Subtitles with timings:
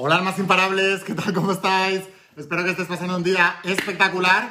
[0.00, 1.34] Hola, almas imparables, ¿qué tal?
[1.34, 2.04] ¿Cómo estáis?
[2.36, 4.48] Espero que estés pasando un día espectacular.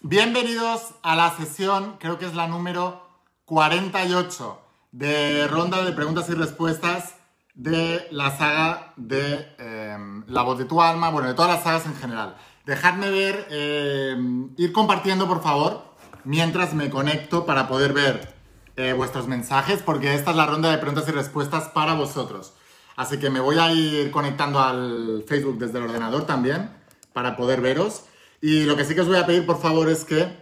[0.00, 3.06] Bienvenidos a la sesión, creo que es la número
[3.44, 4.58] 48
[4.92, 7.16] de ronda de preguntas y respuestas
[7.52, 11.84] de la saga de em, La voz de tu alma, bueno, de todas las sagas
[11.84, 12.38] en general.
[12.64, 15.84] Dejadme ver, em, ir compartiendo por favor,
[16.24, 18.34] mientras me conecto para poder ver
[18.76, 22.54] eh, vuestros mensajes, porque esta es la ronda de preguntas y respuestas para vosotros.
[22.96, 26.70] Así que me voy a ir conectando al Facebook desde el ordenador también
[27.12, 28.04] para poder veros.
[28.40, 30.34] Y lo que sí que os voy a pedir, por favor, es que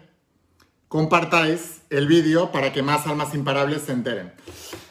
[0.88, 4.32] compartáis el vídeo para que más almas imparables se enteren.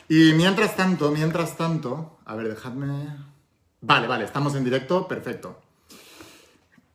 [0.09, 3.17] Y mientras tanto, mientras tanto, a ver, dejadme...
[3.79, 5.61] Vale, vale, estamos en directo, perfecto.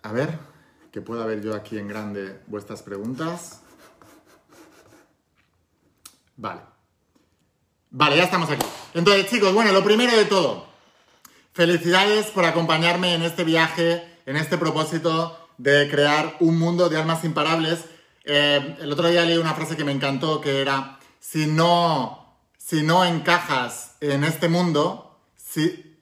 [0.02, 0.38] A ver,
[0.92, 3.62] que pueda ver yo aquí en grande vuestras preguntas.
[6.36, 6.60] Vale.
[7.90, 8.64] Vale, ya estamos aquí.
[8.92, 10.66] Entonces, chicos, bueno, lo primero de todo,
[11.54, 17.24] felicidades por acompañarme en este viaje, en este propósito de crear un mundo de almas
[17.24, 17.86] imparables.
[18.24, 22.82] Eh, el otro día leí una frase que me encantó, que era, si no, si
[22.82, 25.96] no encajas en este mundo, si,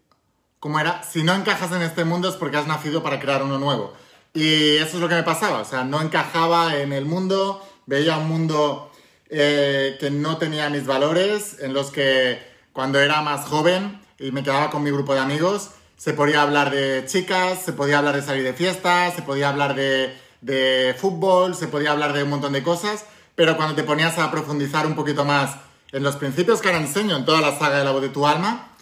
[0.59, 1.05] ¿cómo era?
[1.05, 3.93] Si no encajas en este mundo es porque has nacido para crear uno nuevo.
[4.35, 8.19] Y eso es lo que me pasaba, o sea, no encajaba en el mundo, veía
[8.19, 8.86] un mundo
[9.29, 12.41] eh, que no tenía mis valores, en los que
[12.73, 16.71] cuando era más joven y me quedaba con mi grupo de amigos, se podía hablar
[16.71, 21.55] de chicas, se podía hablar de salir de fiestas, se podía hablar de, de fútbol,
[21.55, 24.95] se podía hablar de un montón de cosas, pero cuando te ponías a profundizar un
[24.95, 25.57] poquito más
[25.93, 28.27] en los principios que ahora enseño en toda la saga de la voz de tu
[28.27, 28.73] alma,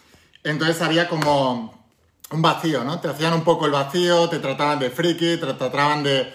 [0.42, 1.86] entonces había como
[2.30, 3.00] un vacío, ¿no?
[3.00, 6.34] Te hacían un poco el vacío, te trataban de friki, te trataban de,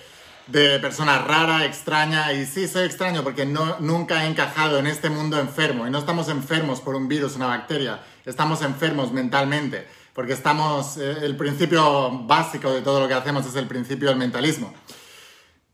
[0.51, 5.09] de persona rara, extraña, y sí, soy extraño porque no, nunca he encajado en este
[5.09, 10.33] mundo enfermo, y no estamos enfermos por un virus, una bacteria, estamos enfermos mentalmente, porque
[10.33, 14.73] estamos, eh, el principio básico de todo lo que hacemos es el principio del mentalismo.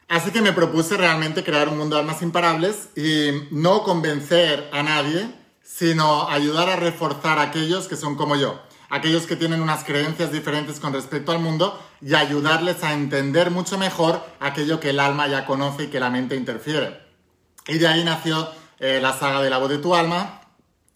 [0.08, 4.84] Así que me propuse realmente crear un mundo de almas imparables y no convencer a
[4.84, 5.28] nadie,
[5.64, 10.32] sino ayudar a reforzar a aquellos que son como yo aquellos que tienen unas creencias
[10.32, 15.28] diferentes con respecto al mundo y ayudarles a entender mucho mejor aquello que el alma
[15.28, 17.00] ya conoce y que la mente interfiere.
[17.68, 20.42] Y de ahí nació eh, la saga de la voz de tu alma.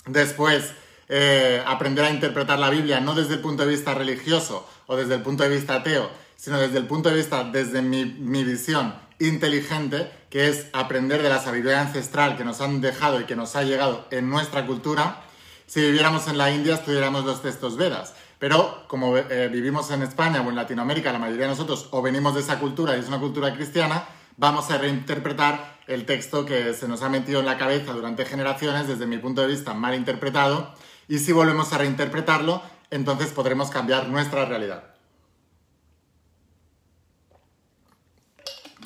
[0.05, 0.73] Después,
[1.07, 5.15] eh, aprender a interpretar la Biblia no desde el punto de vista religioso o desde
[5.15, 8.93] el punto de vista ateo, sino desde el punto de vista, desde mi, mi visión
[9.19, 13.55] inteligente, que es aprender de la sabiduría ancestral que nos han dejado y que nos
[13.55, 15.23] ha llegado en nuestra cultura
[15.69, 18.15] si viviéramos en la India estudiáramos los textos Vedas.
[18.39, 22.33] Pero como eh, vivimos en España o en Latinoamérica, la mayoría de nosotros o venimos
[22.33, 24.05] de esa cultura y es una cultura cristiana,
[24.37, 28.87] vamos a reinterpretar el texto que se nos ha metido en la cabeza durante generaciones,
[28.87, 30.73] desde mi punto de vista mal interpretado,
[31.07, 34.95] y si volvemos a reinterpretarlo, entonces podremos cambiar nuestra realidad.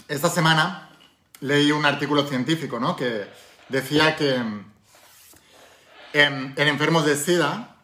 [0.10, 0.90] Esta semana
[1.40, 2.98] leí un artículo científico ¿no?
[2.98, 3.28] que
[3.70, 4.44] decía que
[6.14, 7.76] en, enfermos de SIDA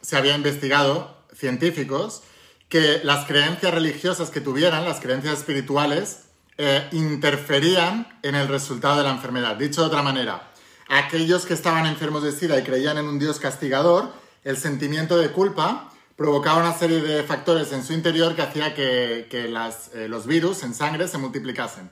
[0.00, 2.22] se había investigado, científicos,
[2.68, 6.20] que las creencias religiosas que tuvieran, las creencias espirituales,
[6.58, 9.56] eh, interferían en el resultado de la enfermedad.
[9.56, 10.50] Dicho de otra manera,
[10.88, 14.12] aquellos que estaban enfermos de SIDA y creían en un Dios castigador,
[14.44, 19.28] el sentimiento de culpa provocaba una serie de factores en su interior que hacía que,
[19.30, 21.90] eh, los virus en sangre se multiplicasen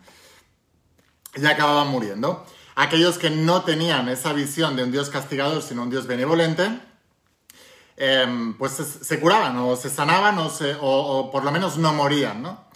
[1.36, 2.44] y acababan muriendo.
[2.78, 6.78] Aquellos que no tenían esa visión de un Dios castigador, sino un Dios benevolente,
[7.96, 12.66] em, pues se, curaban o se sanaban o, por lo menos no morían, ¿no?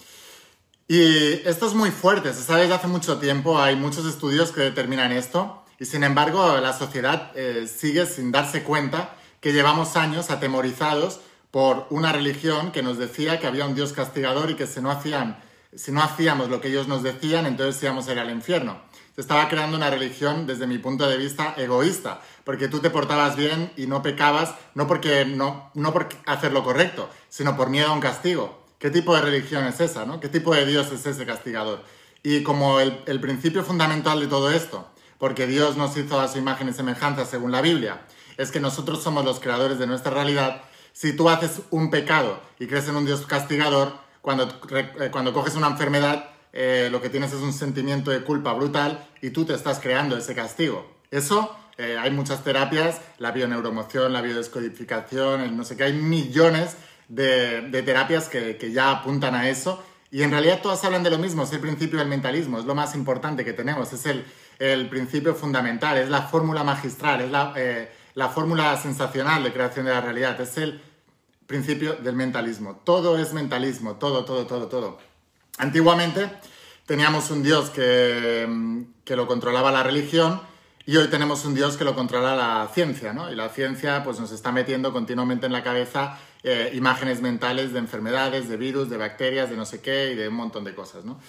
[0.89, 4.63] Y esto es muy fuerte, se sabe desde hace mucho tiempo, hay muchos estudios que
[4.63, 10.31] determinan esto, y sin embargo la sociedad eh, sigue sin darse cuenta que llevamos años
[10.31, 14.81] atemorizados por una religión que nos decía que había un Dios castigador y que si
[14.81, 14.99] no,
[15.75, 18.89] si no hacíamos lo que ellos nos decían, entonces íbamos a ir al infierno
[19.21, 23.73] estaba creando una religión desde mi punto de vista egoísta, porque tú te portabas bien
[23.77, 27.93] y no pecabas, no porque no, no por hacer lo correcto, sino por miedo a
[27.93, 28.65] un castigo.
[28.79, 30.07] ¿Qué tipo de religión es esa?
[30.07, 30.21] ¿no?
[30.21, 31.85] ¿Qué tipo de Dios es ese castigador?
[32.23, 34.89] Y como el, el principio fundamental de todo esto,
[35.19, 38.01] porque Dios nos hizo a su imagen y semejanza según la Biblia,
[38.37, 40.63] es que nosotros somos los creadores de nuestra realidad,
[40.93, 43.93] si tú haces un pecado y crees en un Dios castigador,
[44.23, 48.53] cuando, eh, cuando coges una enfermedad, eh, lo que tienes es un sentimiento de culpa
[48.53, 50.99] brutal y tú te estás creando ese castigo.
[51.11, 56.77] Eso eh, hay muchas terapias, la bioneuromoción, la biodescodificación, no sé qué, hay millones
[57.09, 61.45] de, terapias que, ya apuntan a eso y en realidad todas hablan de lo mismo,
[61.45, 65.97] es el principio del mentalismo, es lo más importante que tenemos, es el, principio fundamental,
[65.97, 70.59] es la fórmula magistral, es eh, la fórmula sensacional de creación de la realidad, es
[70.59, 70.83] el
[71.47, 72.77] principio del mentalismo.
[72.85, 74.99] Todo es mentalismo, todo, todo, todo, todo.
[75.61, 76.31] Antiguamente
[76.87, 80.41] teníamos un dios que, mm, que lo controlaba la religión
[80.87, 83.31] y hoy tenemos un Dios que lo controla la ciencia, ¿no?
[83.31, 87.79] Y la ciencia pues, nos está metiendo continuamente en la cabeza eh, imágenes mentales de
[87.79, 91.05] enfermedades, de virus, de bacterias, de no sé qué y de un montón de cosas,
[91.05, 91.21] ¿no?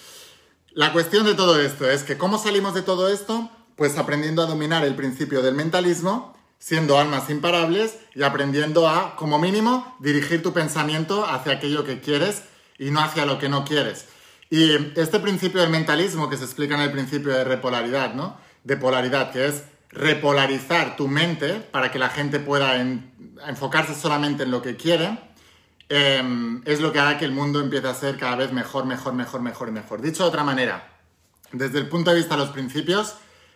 [0.72, 3.50] La cuestión de todo esto es que ¿cómo salimos de todo esto?
[3.76, 9.38] Pues aprendiendo a dominar el principio del mentalismo, siendo almas imparables y aprendiendo a, como
[9.38, 12.42] mínimo, dirigir tu pensamiento hacia aquello que quieres
[12.78, 14.06] y no hacia lo que no quieres.
[14.52, 18.36] Y este principio del mentalismo que se explica en el principio de repolaridad, ¿no?
[18.64, 22.78] de polaridad, que es repolarizar tu mente para que la gente pueda
[23.48, 25.18] enfocarse solamente en lo que quiere,
[25.88, 29.14] em, es lo que hará que el mundo empiece a ser cada vez mejor, mejor,
[29.14, 30.02] mejor, mejor y mejor.
[30.02, 30.86] Dicho de otra manera,
[31.50, 33.14] desde el punto de vista de los principios,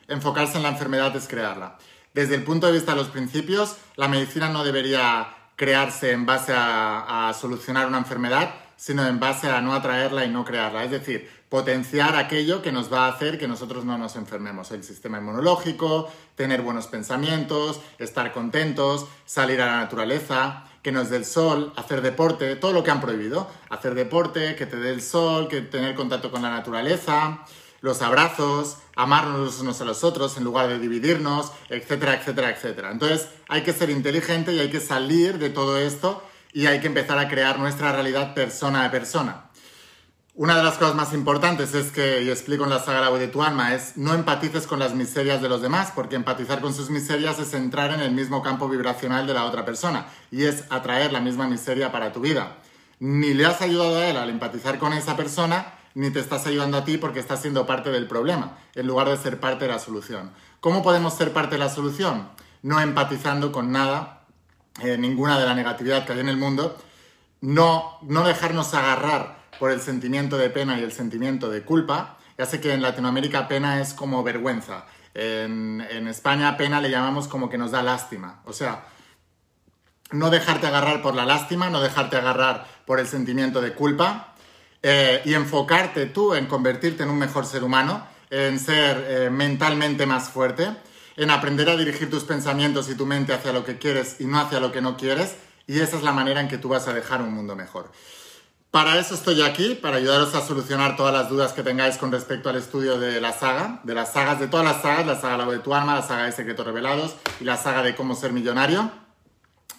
[0.08, 1.76] enfocarse en la enfermedad es crearla.
[2.14, 6.54] Desde el punto de vista de los principios, la medicina no debería crearse en base
[6.56, 10.84] a solucionar una enfermedad, sino en base a no atraerla y no crearla.
[10.84, 14.70] Es decir, potenciar aquello que nos va a hacer que nosotros no nos enfermemos.
[14.70, 21.16] El sistema inmunológico, tener buenos pensamientos, estar contentos, salir a la naturaleza, que nos dé
[21.16, 23.50] el sol, hacer deporte, todo lo que han prohibido.
[23.70, 27.44] Hacer deporte, que te dé el sol, que tener contacto con la naturaleza,
[27.80, 32.90] los abrazos, amarnos los unos a los otros en lugar de dividirnos, etcétera, etcétera, etcétera.
[32.90, 36.22] Entonces hay que ser inteligente y hay que salir de todo esto
[36.56, 39.50] y hay que empezar a crear nuestra realidad persona a persona.
[40.34, 43.42] Una de las cosas más importantes es que, y explico en la saga de tu
[43.42, 47.38] alma, es no empatices con las miserias de los demás, porque empatizar con sus miserias
[47.38, 51.20] es entrar en el mismo campo vibracional de la otra persona y es atraer la
[51.20, 52.56] misma miseria para tu vida.
[53.00, 56.78] Ni le has ayudado a él al empatizar con esa persona, ni te estás ayudando
[56.78, 59.78] a ti porque estás siendo parte del problema, en lugar de ser parte de la
[59.78, 60.30] solución.
[60.60, 62.30] ¿Cómo podemos ser parte de la solución?
[62.62, 64.15] No empatizando con nada,
[64.82, 66.76] eh, ninguna de la negatividad que hay en el mundo,
[67.40, 72.18] no, no dejarnos agarrar por el sentimiento de pena y el sentimiento de culpa.
[72.38, 74.84] Ya sé que en Latinoamérica pena es como vergüenza.
[75.14, 78.42] En, España pena le llamamos como que nos da lástima.
[78.44, 78.84] O sea,
[80.12, 84.34] no dejarte agarrar por la lástima, no dejarte agarrar por el sentimiento de culpa
[84.82, 90.04] eh, y enfocarte tú en convertirte en un mejor ser humano, en ser eh, mentalmente
[90.04, 90.68] más fuerte,
[91.16, 94.38] en aprender a dirigir tus pensamientos y tu mente hacia lo que quieres y no
[94.38, 95.36] hacia lo que no quieres.
[95.66, 97.90] Y esa es la manera en que tú vas a dejar un mundo mejor.
[98.70, 102.50] Para eso estoy aquí, para ayudaros a solucionar todas las dudas que tengáis con respecto
[102.50, 105.58] al estudio de la saga, de las sagas, de todas las sagas, la saga de
[105.60, 108.90] tu alma, la saga de Secretos Revelados y la saga de Cómo ser millonario.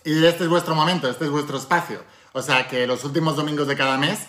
[0.03, 2.01] Y este es vuestro momento, este es vuestro espacio.
[2.33, 4.19] O sea que los últimos domingos de cada mes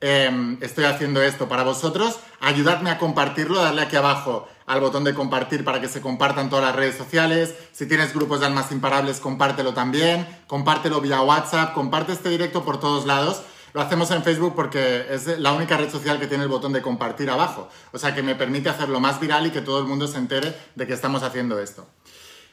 [0.00, 2.18] em, estoy haciendo esto para vosotros.
[2.40, 6.64] Ayudadme a compartirlo, darle aquí abajo al botón de compartir para que se compartan todas
[6.64, 7.54] las redes sociales.
[7.72, 10.26] Si tienes grupos de almas imparables, compártelo también.
[10.46, 13.42] Compártelo vía WhatsApp, comparte este directo por todos lados
[13.76, 16.80] lo hacemos en Facebook porque es la única red social que tiene el botón de
[16.80, 17.68] compartir abajo.
[17.92, 20.56] O sea que me permite hacerlo más viral y que todo el mundo se entere
[20.74, 21.86] de que estamos haciendo esto.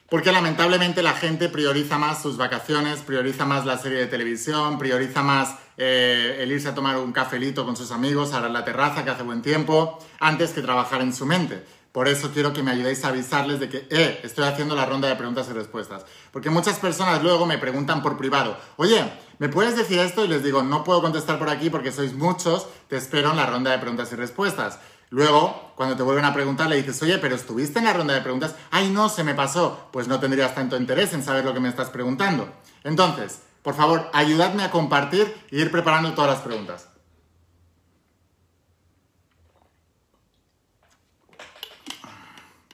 [0.09, 5.23] Porque lamentablemente la gente prioriza más sus vacaciones, prioriza más la serie de televisión, prioriza
[5.23, 9.09] más eh, el irse a tomar un cafelito con sus amigos a la terraza que
[9.09, 11.63] hace buen tiempo, antes que trabajar en su mente.
[11.93, 15.07] Por eso quiero que me ayudéis a avisarles de que, eh, estoy haciendo la ronda
[15.07, 16.03] de preguntas y respuestas.
[16.31, 20.25] Porque muchas personas luego me preguntan por privado, oye, ¿me puedes decir esto?
[20.25, 23.45] Y les digo, no puedo contestar por aquí porque sois muchos, te espero en la
[23.45, 24.79] ronda de preguntas y respuestas.
[25.11, 28.21] Luego, cuando te vuelven a preguntar, le dices, oye, pero estuviste en la ronda de
[28.21, 29.89] preguntas, ay, no, se me pasó.
[29.91, 32.51] Pues no tendrías tanto interés en saber lo que me estás preguntando.
[32.83, 36.89] Entonces, por favor, ayudadme a compartir e ir preparando todas las preguntas.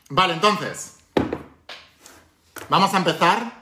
[0.09, 0.97] Vale, entonces,
[2.67, 3.59] vamos a empezar.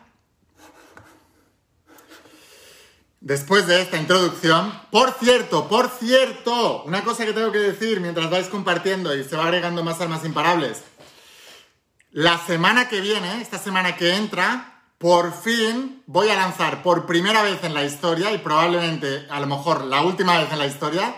[3.19, 8.29] Después de esta introducción, por cierto, por cierto, una cosa que tengo que decir mientras
[8.29, 10.81] vais compartiendo y se va agregando más armas imparables.
[12.11, 17.43] La semana que viene, esta semana que entra, por fin voy a lanzar por primera
[17.43, 21.15] vez en la historia y probablemente a lo mejor la última vez en la historia,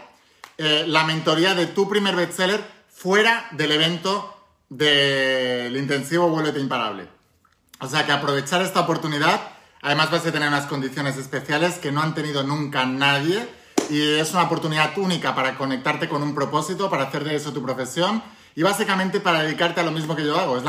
[0.57, 4.35] eh, la mentoría de tu primer bestseller fuera del evento
[4.67, 7.07] del intensivo Vuélvete Imparable.
[7.79, 9.39] O sea que aprovechar esta oportunidad,
[9.81, 13.47] además vas a tener unas condiciones especiales que no han tenido nunca nadie
[13.89, 17.63] y es una oportunidad única para conectarte con un propósito, para hacer de eso tu
[17.63, 18.21] profesión
[18.59, 20.57] y básicamente para dedicarte a lo mismo que yo hago.
[20.57, 20.63] Es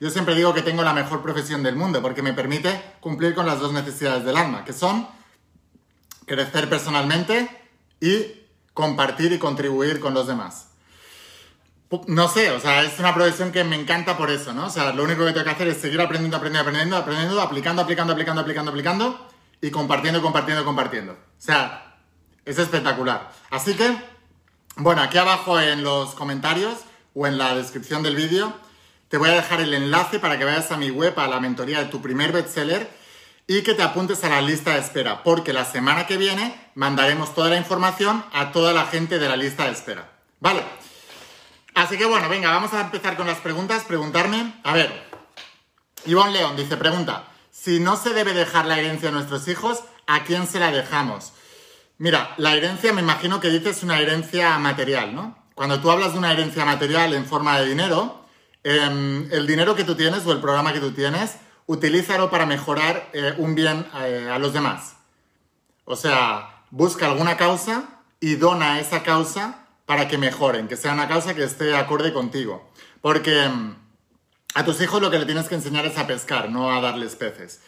[0.00, 3.46] yo siempre digo que tengo la mejor profesión del mundo porque me permite cumplir con
[3.46, 5.06] las dos necesidades del alma, que son
[6.26, 7.48] crecer personalmente
[8.00, 10.70] y compartir y contribuir con los demás.
[12.08, 14.66] No sé, o sea, es una profesión que me encanta por eso, ¿no?
[14.66, 17.82] O sea, lo único que tengo que hacer es seguir aprendiendo, aprendiendo, aprendiendo, aprendiendo, aplicando,
[17.82, 19.28] aplicando, aplicando, aplicando, aplicando
[19.60, 21.12] y compartiendo, compartiendo, compartiendo.
[21.12, 21.96] O sea,
[22.44, 23.30] es espectacular.
[23.50, 23.96] Así que,
[24.78, 26.78] bueno, aquí abajo en los comentarios
[27.16, 28.54] o en la descripción del vídeo
[29.08, 31.78] te voy a dejar el enlace para que vayas a mi web, a la mentoría
[31.78, 32.90] de tu primer bestseller
[33.46, 37.34] y que te apuntes a la lista de espera, porque la semana que viene mandaremos
[37.34, 40.12] toda la información a toda la gente de la lista de espera.
[40.40, 40.62] ¿Vale?
[41.74, 43.84] Así que bueno, venga, vamos a empezar con las preguntas.
[43.84, 45.08] Preguntarme, a ver,
[46.04, 50.24] Ivonne León dice, pregunta, si no se debe dejar la herencia a nuestros hijos, ¿a
[50.24, 51.32] quién se la dejamos?
[51.98, 55.45] Mira, la herencia me imagino que dices una herencia material, ¿no?
[55.56, 58.20] Cuando tú hablas de una herencia material en forma de dinero,
[58.62, 63.08] em, el dinero que tú tienes o el programa que tú tienes utilízalo para mejorar
[63.14, 64.96] eh, un bien eh, a los demás.
[65.86, 67.84] O sea, busca alguna causa
[68.20, 72.70] y dona esa causa para que mejoren, que sea una causa que esté acorde contigo.
[73.00, 73.76] Porque mm,
[74.56, 77.16] a tus hijos lo que le tienes que enseñar es a pescar, no a darles
[77.16, 77.62] peces.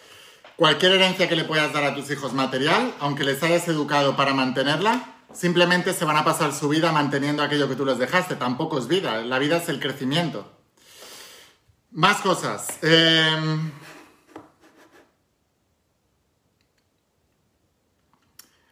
[0.57, 4.35] Cualquier herencia que le puedas dar a tus hijos material, aunque les hayas educado para
[4.35, 8.37] mantenerla, simplemente se van a pasar su vida manteniendo aquello que tú les dejaste.
[8.37, 10.51] Tampoco es vida, la vida es el crecimiento.
[11.93, 12.79] Más cosas.
[12.83, 13.59] Eh...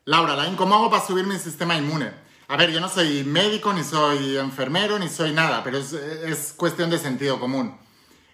[0.09, 2.13] Laura, ¿cómo hago para subir mi sistema inmune?
[2.47, 6.91] A ver, yo no soy médico, ni soy enfermero, ni soy nada, pero es, cuestión
[6.91, 7.77] de sentido común.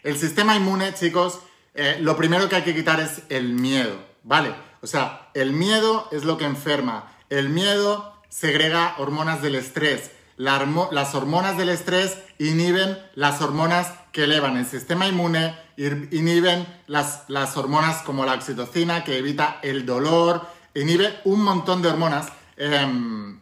[0.02, 1.38] El sistema inmune, chicos,
[1.72, 4.54] eh, lo primero que hay que quitar es el miedo, ¿vale?
[4.82, 7.10] O sea, el miedo es lo que enferma.
[7.30, 10.10] El miedo segrega hormonas del estrés.
[10.36, 18.02] las hormonas del estrés inhiben las hormonas que elevan el sistema inmune, inhiben las, hormonas
[18.02, 23.38] como la oxitocina, que evita el dolor, inhibe un montón de hormonas, em,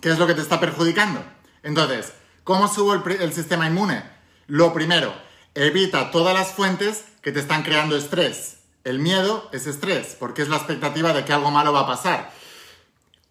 [0.00, 1.22] que es lo que te está perjudicando.
[1.62, 2.12] Entonces,
[2.44, 4.02] ¿cómo subo el, sistema inmune?
[4.46, 5.14] Lo primero,
[5.54, 8.58] evita todas las fuentes que te están creando estrés.
[8.84, 12.30] El miedo es estrés, porque es la expectativa de que algo malo va a pasar.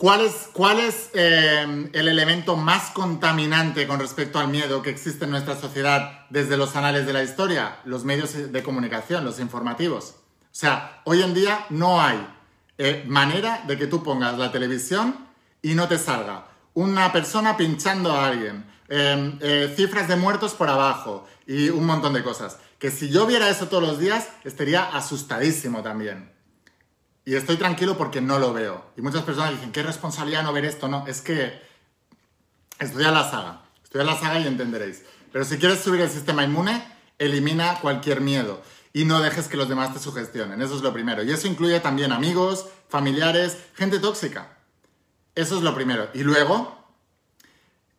[0.03, 5.23] ¿Cuál es, cuál es em, el elemento más contaminante con respecto al miedo que existe
[5.23, 7.77] en nuestra sociedad desde los anales de la historia?
[7.85, 10.15] Los medios de comunicación, los informativos.
[10.41, 12.17] O sea, hoy en día no hay
[12.77, 15.25] eh, manera de que tú pongas la televisión
[15.61, 20.67] y no te salga una persona pinchando a alguien, em, eh, cifras de muertos por
[20.67, 22.57] abajo y un montón de cosas.
[22.77, 26.32] Que si yo viera eso todos los días, estaría asustadísimo también.
[27.25, 28.83] Y estoy tranquilo porque no lo veo.
[28.97, 30.87] Y muchas personas dicen, qué responsabilidad no ver esto.
[30.87, 31.61] No, es que
[32.79, 33.61] estudia la saga.
[33.83, 35.03] Estudia la saga y entenderéis.
[35.31, 36.83] Pero si quieres subir el sistema inmune,
[37.17, 38.61] elimina cualquier miedo
[38.91, 40.61] y no dejes que los demás te sugestionen.
[40.61, 41.23] Eso es lo primero.
[41.23, 44.57] Y eso incluye también amigos, familiares, gente tóxica.
[45.33, 46.09] Eso es lo primero.
[46.13, 46.77] Y luego,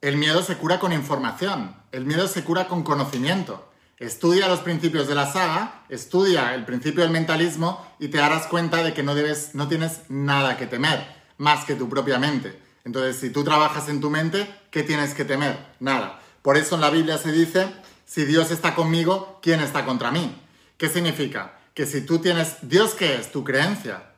[0.01, 1.75] el miedo se cura con información.
[1.91, 3.69] El miedo se cura con conocimiento.
[3.99, 8.83] Estudia los principios de la saga, estudia el principio del mentalismo y te darás cuenta
[8.83, 11.07] de que no, debes, no tienes nada que temer,
[11.39, 12.61] más que tu propia mente.
[12.85, 15.59] Entonces, si tú trabajas en tu mente, ¿qué tienes que temer?
[15.79, 16.21] Nada.
[16.43, 17.69] Por eso en la Biblia se dice,
[18.05, 20.43] si Dios está conmigo, ¿quién está contra mí?
[20.77, 21.59] ¿Qué significa?
[21.73, 23.31] Que si tú tienes, Dios qué es?
[23.31, 24.11] Tu creencia.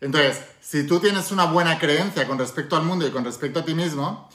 [0.00, 3.64] Entonces, si tú tienes una buena creencia con respecto al mundo y con respecto a
[3.64, 4.28] ti mismo,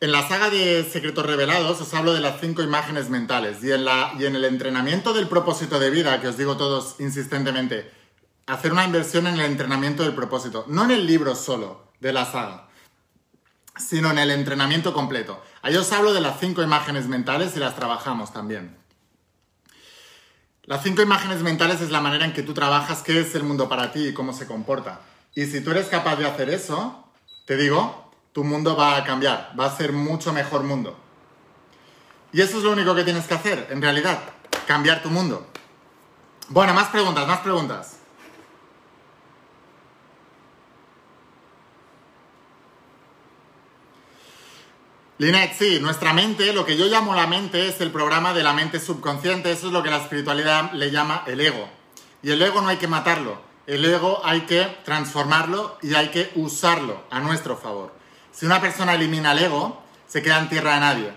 [0.00, 4.36] en la saga de Secretos Revelados os hablo de las cinco imágenes mentales y en,
[4.36, 7.90] el entrenamiento del propósito de vida, que os digo todos insistentemente,
[8.46, 12.24] hacer una inversión en el entrenamiento del propósito, no en el libro solo de la
[12.24, 12.68] saga,
[13.76, 15.42] sino en el entrenamiento completo.
[15.62, 18.76] Ahí os hablo de las cinco imágenes mentales y las trabajamos también.
[20.62, 23.68] Las cinco imágenes mentales es la manera en que tú trabajas qué es el mundo
[23.68, 25.00] para ti y cómo se comporta.
[25.34, 27.10] Y si tú eres capaz de hacer eso,
[27.46, 28.07] te digo,
[28.38, 30.96] tu mundo va a cambiar, va a ser mucho mejor mundo.
[32.32, 34.16] Y eso es lo único que tienes que hacer, en realidad,
[34.64, 35.44] cambiar tu mundo.
[36.48, 37.96] Bueno, más preguntas, más preguntas.
[45.18, 48.52] Linet, sí, nuestra mente, lo que yo llamo la mente es el programa de la
[48.52, 51.68] mente subconsciente, eso es lo que la espiritualidad le llama el ego.
[52.22, 56.30] Y el ego no hay que matarlo, el ego hay que transformarlo y hay que
[56.36, 57.97] usarlo a nuestro favor.
[58.38, 61.12] Si una persona elimina el ego, se queda en tierra de nadie.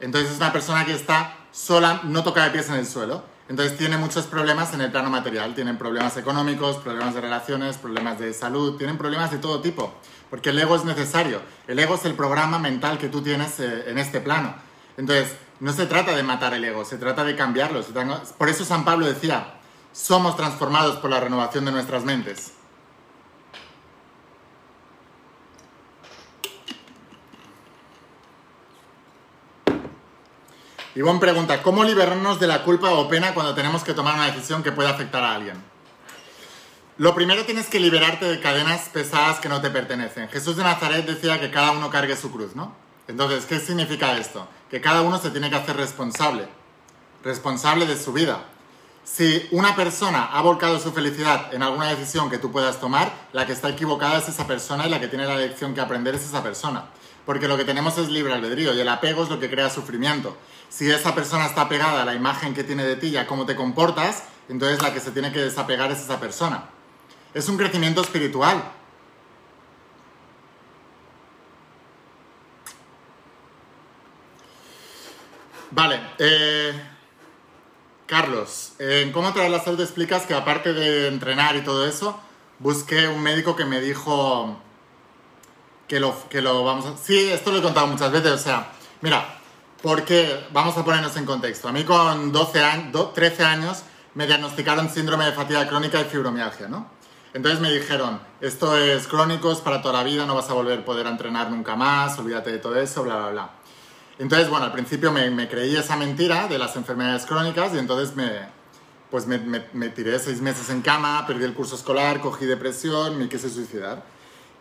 [0.00, 3.22] Entonces es una persona que está sola, no toca de pies en el suelo.
[3.48, 8.18] Entonces tiene muchos problemas en el plano material, tienen problemas económicos, problemas de relaciones, problemas
[8.18, 9.94] de salud, tienen problemas de todo tipo
[10.30, 11.40] porque el ego es necesario.
[11.66, 14.54] El ego es el programa mental que tú tienes eh, en este plano.
[14.96, 17.82] Entonces, no se trata de matar el ego, se trata de cambiarlo.
[18.36, 19.54] Por eso San Pablo decía,
[19.92, 22.52] somos transformados por la renovación de nuestras mentes.
[30.98, 34.64] Ivonne pregunta, ¿cómo liberarnos de la culpa o pena cuando tenemos que tomar una decisión
[34.64, 35.54] que pueda afectar a alguien?
[36.96, 40.28] Lo primero tienes que liberarte de cadenas pesadas que no te pertenecen.
[40.28, 42.74] Jesús de Nazaret decía que cada uno cargue su cruz, ¿no?
[43.06, 44.48] Entonces, ¿qué significa esto?
[44.68, 46.48] Que cada uno se tiene que hacer responsable,
[47.22, 48.42] responsable de su vida.
[49.04, 53.46] Si una persona ha volcado su felicidad en alguna decisión que tú puedas tomar, la
[53.46, 56.24] que está equivocada es esa persona y la que tiene la lección que aprender es
[56.24, 56.86] esa persona.
[57.24, 60.36] Porque lo que tenemos es libre albedrío y el apego es lo que crea sufrimiento.
[60.68, 63.46] Si esa persona está pegada a la imagen que tiene de ti y a cómo
[63.46, 66.64] te comportas, entonces la que se tiene que desapegar es esa persona.
[67.34, 68.62] Es un crecimiento espiritual.
[75.70, 76.72] Vale, eh,
[78.06, 82.18] Carlos, en Cómo traer la salud explicas que aparte de entrenar y todo eso,
[82.58, 84.58] busqué un médico que me dijo
[85.86, 86.96] que lo, que lo vamos a...
[86.96, 88.72] Sí, esto lo he contado muchas veces, o sea,
[89.02, 89.37] mira,
[89.82, 91.68] porque vamos a ponernos en contexto.
[91.68, 93.82] A mí con 12 años, 13 años
[94.14, 96.90] me diagnosticaron síndrome de fatiga crónica y fibromialgia, ¿no?
[97.34, 100.80] Entonces me dijeron, esto es crónico, es para toda la vida, no vas a volver
[100.80, 103.50] a poder entrenar nunca más, olvídate de todo eso, bla, bla, bla.
[104.18, 108.48] Entonces, bueno, al principio me, creí esa mentira de las enfermedades crónicas y entonces me,
[109.10, 109.38] pues me,
[109.72, 114.02] me, tiré seis meses en cama, perdí el curso escolar, cogí depresión, me quise suicidar.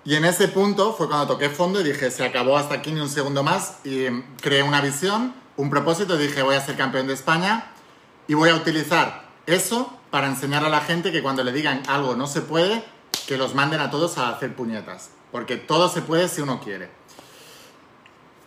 [0.08, 3.02] Y en ese punto fue cuando toqué fondo y dije, se acabó hasta aquí ni
[3.02, 4.08] un segundo más y
[4.42, 7.74] creé una visión, un propósito dije, voy a ser campeón de España
[8.26, 12.16] y voy a utilizar eso para enseñar a la gente que cuando le digan algo
[12.16, 12.86] no se puede,
[13.28, 15.10] que los manden a todos a hacer puñetas.
[15.34, 16.90] Porque todo se puede si uno quiere.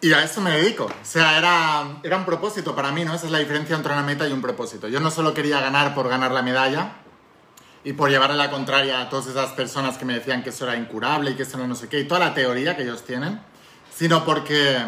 [0.01, 0.87] Y a eso me dedico.
[0.87, 3.13] O sea, era, era un propósito para mí, ¿no?
[3.13, 4.89] Esa es la diferencia entre una meta y un propósito.
[4.89, 6.93] Yo no solo quería ganar por ganar la medalla
[7.85, 10.65] y por llevar a la contraria a todas esas personas que me decían que eso
[10.65, 13.05] era incurable y que eso no no sé qué, y toda la teoría que ellos
[13.05, 13.41] tienen,
[13.95, 14.79] sino porque,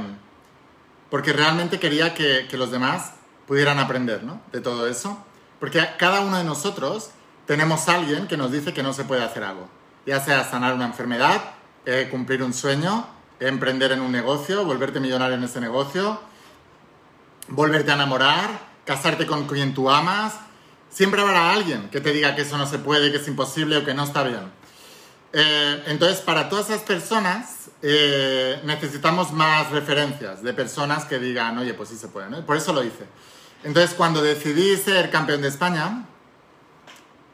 [1.10, 3.12] porque realmente quería que, que los demás
[3.46, 4.40] pudieran aprender, ¿no?
[4.52, 5.18] De todo eso.
[5.60, 7.10] Porque cada uno de nosotros
[7.46, 9.68] tenemos a alguien que nos dice que no se puede hacer algo.
[10.06, 11.40] Ya sea sanar una enfermedad,
[11.86, 13.06] eh, cumplir un sueño,
[13.40, 16.20] emprender en un negocio, volverte millonario en ese negocio,
[17.48, 18.50] volverte a enamorar,
[18.84, 20.34] casarte con quien tú amas.
[20.92, 23.84] Siempre habrá alguien que te diga que eso no se puede, que es imposible o
[23.84, 24.52] que no está bien.
[25.32, 31.74] Eh, entonces, para todas esas personas eh, necesitamos más referencias de personas que digan, oye,
[31.74, 32.42] pues sí se puede.
[32.42, 33.06] Por eso lo hice.
[33.64, 36.04] Entonces, cuando decidí ser campeón de España,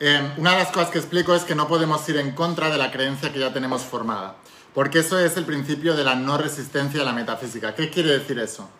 [0.00, 2.78] eh, una de las cosas que explico es que no podemos ir en contra de
[2.78, 4.36] la creencia que ya tenemos formada.
[4.72, 7.74] Porque eso es el principio de la no resistencia a la metafísica.
[7.74, 8.70] ¿Qué quiere decir eso?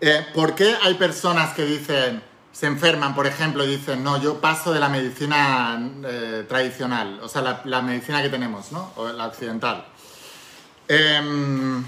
[0.00, 2.22] Eh, ¿Por qué hay personas que dicen,
[2.58, 7.28] se enferman, por ejemplo, y dicen, no, yo paso de la medicina eh, tradicional, o
[7.28, 8.90] sea, la, medicina que tenemos, ¿no?
[8.96, 9.86] O la occidental.
[10.88, 11.84] Em,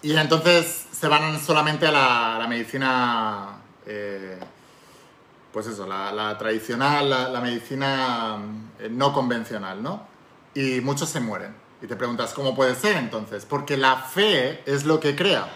[0.00, 4.40] y entonces se van solamente a la, medicina, eh,
[5.52, 8.38] pues eso, la, tradicional, la, medicina
[8.88, 10.08] no convencional, ¿no?
[10.54, 11.54] y muchos se mueren.
[11.82, 13.44] Y te preguntas, ¿cómo puede ser entonces?
[13.44, 15.48] Porque la fe es lo que crea.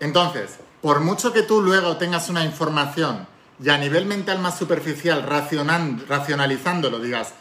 [0.00, 3.26] Entonces, por mucho que tú luego tengas una información
[3.62, 7.34] y a nivel mental más superficial, racionalizándolo, digas,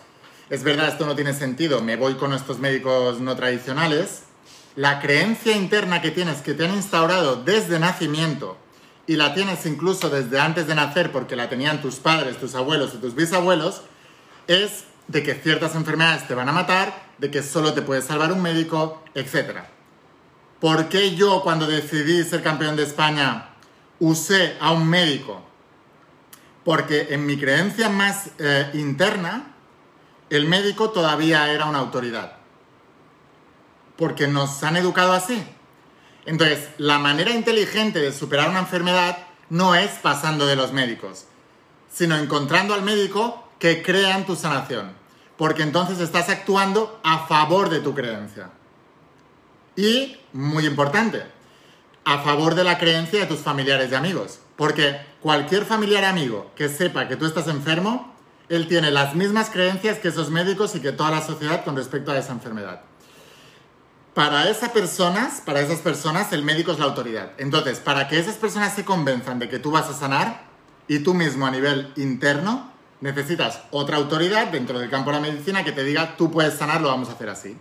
[0.49, 4.23] es verdad, esto no tiene sentido, me voy con estos médicos no tradicionales,
[4.75, 8.57] la creencia interna que tienes, que te han instaurado desde nacimiento,
[9.07, 12.93] y la tienes incluso desde antes de nacer porque la tenían tus padres, tus abuelos
[12.93, 13.81] y tus bisabuelos,
[14.47, 18.31] es de que ciertas enfermedades te van a matar, de que solo te puede salvar
[18.31, 19.61] un médico, etc.
[20.59, 23.49] ¿Por qué yo cuando decidí ser campeón de España
[23.99, 25.41] usé a un médico?
[26.65, 29.53] Porque en mi creencia más eh, interna,
[30.29, 32.33] el médico todavía era una autoridad.
[33.95, 35.41] Porque nos han educado así.
[36.25, 39.17] Entonces, la manera inteligente de superar una enfermedad
[39.49, 41.25] no es pasando de los médicos,
[41.91, 44.99] sino encontrando al médico que crean tu sanación
[45.39, 48.49] porque entonces estás actuando a favor de tu creencia.
[49.77, 51.23] Y, muy importante,
[52.05, 54.39] a favor de la creencia de tus familiares y amigos.
[54.55, 58.15] Porque cualquier familiar amigo que sepa que tú estás enfermo,
[58.49, 62.11] él tiene las mismas creencias que esos médicos y que toda la sociedad con respecto
[62.11, 62.81] a esa enfermedad.
[64.13, 67.31] Para esas personas, para esas personas, el médico es la autoridad.
[67.37, 70.41] Entonces, para que esas personas se convenzan de que tú vas a sanar
[70.87, 75.63] y tú mismo a nivel interno necesitas otra autoridad dentro del campo de la medicina
[75.63, 77.55] que te diga, tú puedes sanar, lo vamos a hacer así.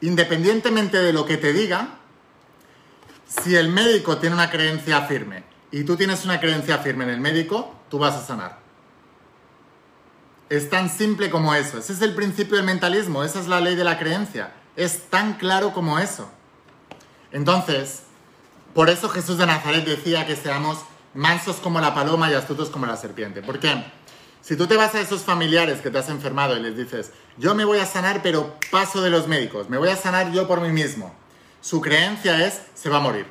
[0.00, 1.98] Independientemente de lo que te diga,
[3.26, 7.20] si el médico tiene una creencia firme y tú tienes una creencia firme en el
[7.20, 8.58] médico, tú vas a sanar.
[10.48, 11.78] Es tan simple como eso.
[11.78, 14.52] Ese es el principio del mentalismo, esa es la ley de la creencia.
[14.76, 16.30] Es tan claro como eso.
[17.32, 18.04] Entonces,
[18.74, 20.78] por eso Jesús de Nazaret decía que seamos
[21.12, 23.42] mansos como la paloma y astutos como la serpiente.
[23.42, 23.84] ¿Por qué?
[24.48, 27.54] Si tú te vas a esos familiares que te has enfermado y les dices, yo
[27.54, 30.62] me voy a sanar pero paso de los médicos, me voy a sanar yo por
[30.62, 31.14] mí mismo,
[31.60, 33.26] su creencia es, se va a morir.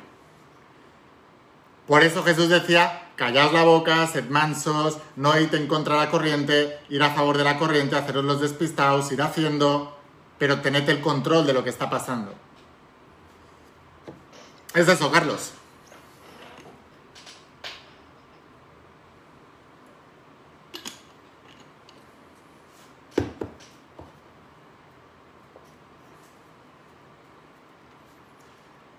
[1.88, 6.10] Por eso Jesús decía, callaos la boca, sed mansos, no id en contra de la
[6.12, 9.98] corriente, ir a favor de la corriente, haceros los despistados, ir haciendo,
[10.38, 12.32] pero tened el control de lo que está pasando.
[14.72, 15.50] Es eso, Carlos.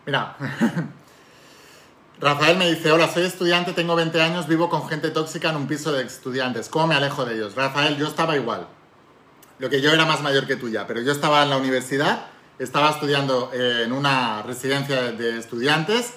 [0.09, 0.35] Mira,
[2.19, 5.67] Rafael me dice, hola, soy estudiante, tengo 20 años, vivo con gente tóxica en un
[5.67, 6.67] piso de estudiantes.
[6.67, 7.53] ¿Cómo me alejo de ellos?
[7.53, 8.65] Rafael, yo estaba igual.
[9.59, 12.25] Lo que yo era más mayor que tú ya, pero yo estaba en la universidad,
[12.57, 16.15] estaba estudiando eh, en una residencia de estudiantes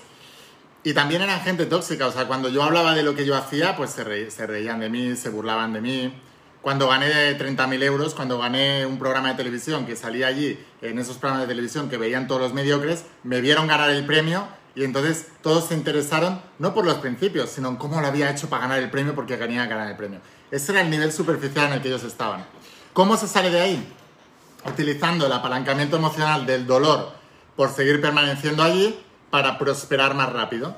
[0.85, 2.07] y también eran gente tóxica.
[2.07, 5.17] O sea, cuando yo hablaba de lo que yo hacía, pues se reían de mí,
[5.17, 6.23] se burlaban de mí
[6.63, 11.19] cuando gané 30.000 euros, cuando gané un programa de televisión que salía allí, en esos
[11.19, 15.27] programas de televisión que veían todos los mediocres, me vieron ganar el premio y entonces
[15.43, 18.79] todos se interesaron no por los principios, sino en cómo lo había hecho para ganar
[18.79, 20.21] el premio porque quería ganar el premio.
[20.51, 22.47] Ese era el nivel superficial en el que ellos estaban.
[22.93, 23.93] ¿Cómo se sale de ahí?
[24.65, 27.13] Utilizando el apalancamiento emocional del dolor
[27.57, 28.99] por seguir permaneciendo allí
[29.31, 30.77] para prosperar más rápido.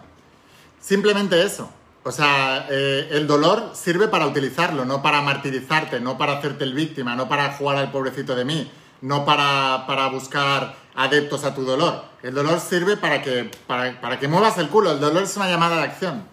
[0.81, 1.71] Simplemente eso.
[2.07, 6.75] O sea, eh, el dolor sirve para utilizarlo, no para martirizarte, no para hacerte el
[6.75, 12.05] víctima, no para jugar al pobrecito de mí, no para, buscar adeptos a tu dolor.
[12.23, 14.93] El dolor sirve para que, para, para que muevas el culo.
[14.93, 16.29] El dolor es una llamada de acción.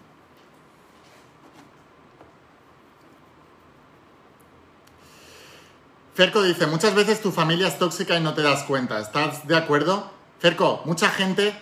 [6.14, 9.00] Ferco dice, muchas veces tu familia es tóxica y no te das cuenta.
[9.00, 10.10] ¿Estás de acuerdo?
[10.38, 11.58] Ferco, mucha gente,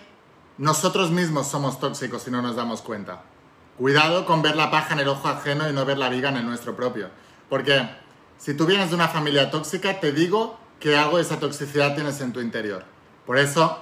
[0.57, 3.30] nosotros mismos somos tóxicos y no nos damos cuenta.
[3.77, 6.37] Cuidado con ver la paja en el ojo ajeno y no ver la viga en
[6.37, 7.09] el nuestro propio.
[7.49, 7.89] Porque
[8.37, 12.19] si tú vienes de una familia tóxica, te digo que algo de esa toxicidad tienes
[12.21, 12.83] en tu interior.
[13.25, 13.79] Por eso,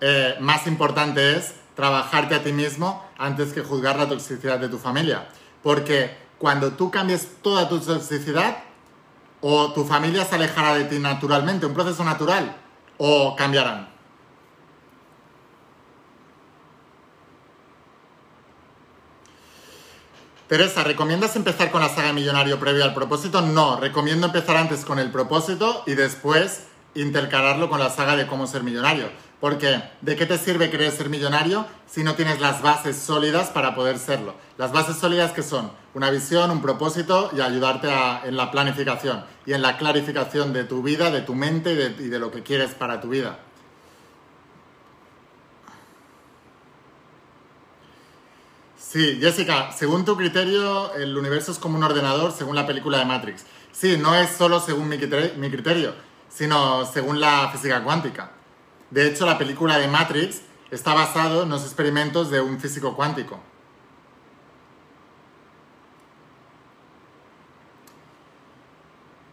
[0.00, 4.78] eh, más importante es trabajarte a ti mismo antes que juzgar la toxicidad de tu
[4.78, 5.28] familia.
[5.62, 8.64] Porque cuando tú cambies toda tu toxicidad,
[9.40, 12.56] o tu familia se alejará de ti naturalmente, un proceso natural,
[12.96, 13.87] o cambiarán.
[20.48, 23.42] Teresa, ¿recomiendas empezar con la saga Millonario previo al propósito?
[23.42, 26.62] No, recomiendo empezar antes con el propósito y después
[26.94, 29.10] intercalarlo con la saga de cómo ser millonario.
[29.40, 33.74] Porque, ¿de qué te sirve querer ser millonario si no tienes las bases sólidas para
[33.74, 34.36] poder serlo?
[34.56, 37.90] Las bases sólidas que son una visión, un propósito y ayudarte
[38.24, 42.18] en la planificación y en la clarificación de tu vida, de tu mente y de
[42.18, 43.38] lo que quieres para tu vida.
[48.90, 53.04] Sí, Jessica, según tu criterio, el universo es como un ordenador según la película de
[53.04, 53.44] Matrix.
[53.70, 55.94] Sí, no es solo según mi criterio,
[56.30, 58.30] sino según la física cuántica.
[58.90, 63.38] De hecho, la película de Matrix está basado en los experimentos de un físico cuántico.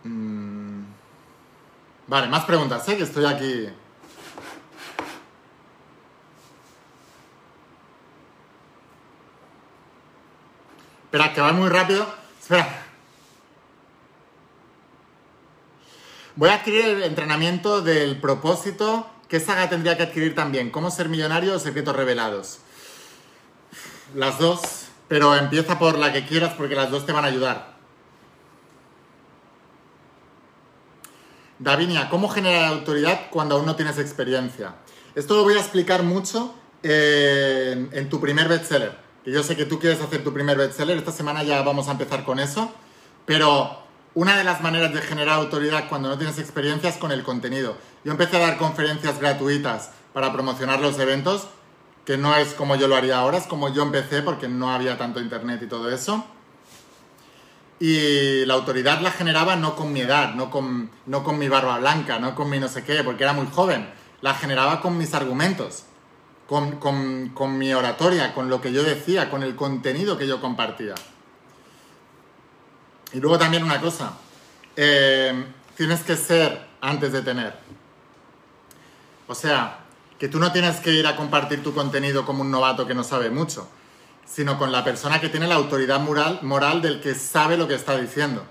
[0.04, 0.84] Mm.
[2.08, 2.98] Vale, más preguntas, sé ¿eh?
[2.98, 3.70] que estoy aquí
[11.16, 12.06] Espera, que va muy rápido.
[12.42, 12.68] Espera.
[16.36, 19.10] Voy a adquirir el entrenamiento del propósito.
[19.30, 20.72] ¿Qué saga tendría que adquirir también?
[20.72, 22.60] ¿Cómo ser millonario o secretos revelados?
[24.14, 24.60] Las dos,
[25.08, 27.76] pero empieza por la que quieras porque las dos te van a ayudar.
[31.60, 34.76] Davinia, ¿cómo generar autoridad cuando aún no tienes experiencia?
[35.16, 39.66] Esto lo voy a explicar mucho en, en tu primer bestseller que yo sé que
[39.66, 42.72] tú quieres hacer tu primer bestseller, esta semana ya vamos a empezar con eso,
[43.26, 43.80] pero
[44.14, 47.76] una de las maneras de generar autoridad cuando no tienes experiencia es con el contenido.
[48.04, 51.48] Yo empecé a dar conferencias gratuitas para promocionar los eventos,
[52.06, 54.96] que no es como yo lo haría ahora, es como yo empecé porque no había
[55.00, 56.24] tanto internet y todo eso.
[57.80, 61.80] Y la autoridad la generaba no con mi edad, no con, no con mi barba
[61.80, 63.90] blanca, no con mi no sé qué, porque era muy joven.
[64.22, 65.86] La generaba con mis argumentos
[66.48, 70.94] con, mi oratoria, con lo que yo decía, con el contenido que yo compartía.
[73.14, 74.14] Y luego también una cosa,
[74.76, 77.58] eh, tienes que ser antes de tener.
[79.28, 79.80] O sea,
[80.20, 83.04] que tú no tienes que ir a compartir tu contenido como un novato que no
[83.04, 83.68] sabe mucho,
[84.26, 87.76] sino con la persona que tiene la autoridad moral, moral del que sabe lo que
[87.76, 88.46] está diciendo.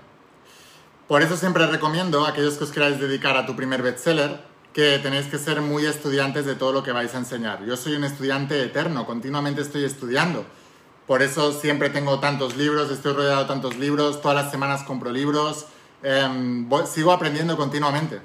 [1.07, 4.41] Por eso siempre recomiendo a aquellos que os queráis dedicar a tu primer bestseller,
[4.75, 7.63] que tenéis que ser muy estudiantes de todo lo que vais a enseñar.
[7.63, 10.45] Yo soy un estudiante eterno, continuamente estoy estudiando,
[11.07, 15.11] Por eso siempre tengo tantos libros, estoy rodeado de tantos libros, todas las semanas compro
[15.11, 15.67] libros,
[16.03, 18.19] em, sigo aprendiendo continuamente.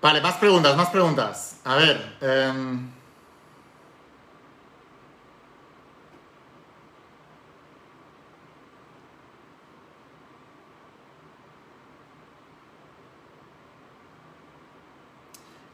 [0.00, 1.56] Vale, más preguntas, más preguntas.
[1.64, 2.16] A ver.
[2.20, 2.97] Em,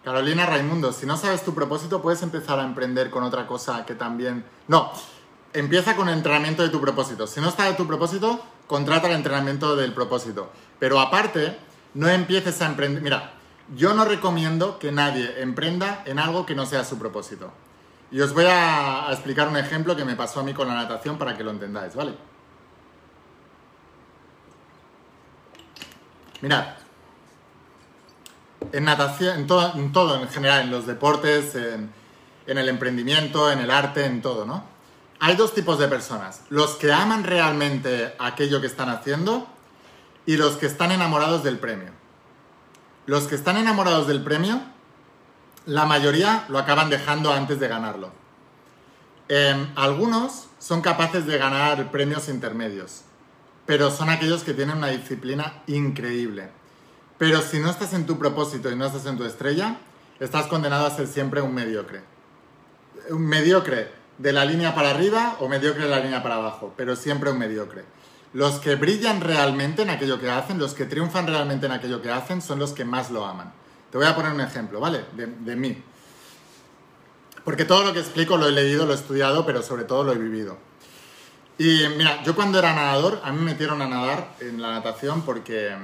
[0.04, 3.94] Carolina Raimundo, si no sabes tu propósito, puedes empezar a emprender con otra cosa que
[3.94, 4.44] también...
[4.68, 4.92] No,
[5.54, 7.26] empieza con el entrenamiento de tu propósito.
[7.26, 10.50] Si no está de tu propósito, contrata el entrenamiento del propósito.
[10.78, 11.56] Pero aparte,
[11.94, 13.02] no empieces a emprender...
[13.02, 13.32] Mira,
[13.74, 17.50] yo no recomiendo que nadie emprenda en algo que no sea su propósito.
[18.10, 21.16] Y os voy a, explicar un ejemplo que me pasó a mí con la natación
[21.16, 22.14] para que lo entendáis, ¿vale?
[26.42, 26.74] Mirad,
[28.72, 29.46] en natación, en
[29.92, 31.90] todo, en general, en los deportes, en,
[32.46, 34.64] en el emprendimiento, en el arte, en todo, ¿no?
[35.20, 39.46] Hay dos tipos de personas, los que aman realmente aquello que están haciendo
[40.27, 41.90] y los que están enamorados del premio.
[43.07, 44.61] Los que están enamorados del premio,
[45.66, 48.12] la mayoría lo acaban dejando antes de ganarlo.
[49.29, 53.03] Em, algunos son capaces de ganar premios intermedios,
[53.66, 56.50] pero son aquellos que tienen una disciplina increíble.
[57.18, 59.79] Pero si no estás en tu propósito y no estás en tu estrella,
[60.20, 62.03] estás condenado a ser siempre un mediocre.
[63.11, 66.96] Un mediocre de la línea para arriba o mediocre de la línea para abajo, pero
[66.96, 67.85] siempre un mediocre.
[68.33, 72.11] Los que brillan realmente en aquello que hacen, los que triunfan realmente en aquello que
[72.11, 73.53] hacen, son los que más lo aman.
[73.92, 75.05] Te voy a poner un ejemplo, ¿vale?
[75.12, 75.81] De, mí.
[77.44, 80.12] Porque todo lo que explico lo he leído, lo he estudiado, pero sobre todo lo
[80.12, 80.59] he vivido.
[81.59, 85.22] Y mira, yo cuando era nadador, a mí me metieron a nadar en la natación
[85.22, 85.77] porque,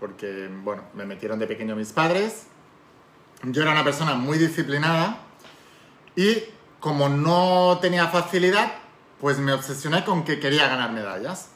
[0.00, 2.46] porque, bueno, me metieron de pequeño mis padres.
[3.42, 5.20] Yo era una persona muy disciplinada
[6.14, 6.42] y
[6.80, 8.72] como no tenía facilidad,
[9.20, 11.48] pues me obsesioné con que quería ganar medallas.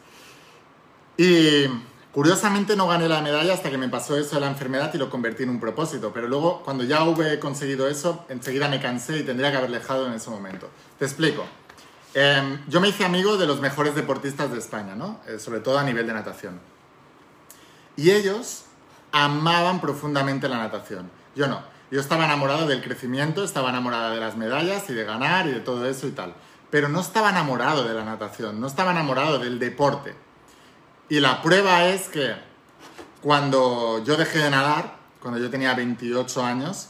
[1.17, 1.67] Y
[2.13, 5.11] curiosamente no gané la medalla hasta que me pasó eso de la enfermedad y lo
[5.11, 6.13] convertí en un propósito.
[6.13, 10.07] Pero luego, cuando ya hube conseguido eso, enseguida me cansé y tendría que haber dejado
[10.07, 10.69] en ese momento.
[10.99, 11.45] Te explico.
[12.13, 15.21] Em, yo me hice amigo de los mejores deportistas de España, ¿no?
[15.29, 16.61] Eh, sobre todo a nivel de natación.
[18.01, 18.65] Y ellos
[19.13, 21.11] amaban profundamente la natación.
[21.37, 21.61] Yo no.
[21.91, 25.61] Yo estaba enamorado del crecimiento, estaba enamorado de las medallas y de ganar y de
[25.61, 26.33] todo eso y tal.
[26.71, 30.15] Pero no estaba enamorado de la natación, no estaba enamorado del deporte.
[31.11, 32.37] Y la prueba es que
[33.21, 36.89] cuando yo dejé de nadar, cuando yo tenía 28 años,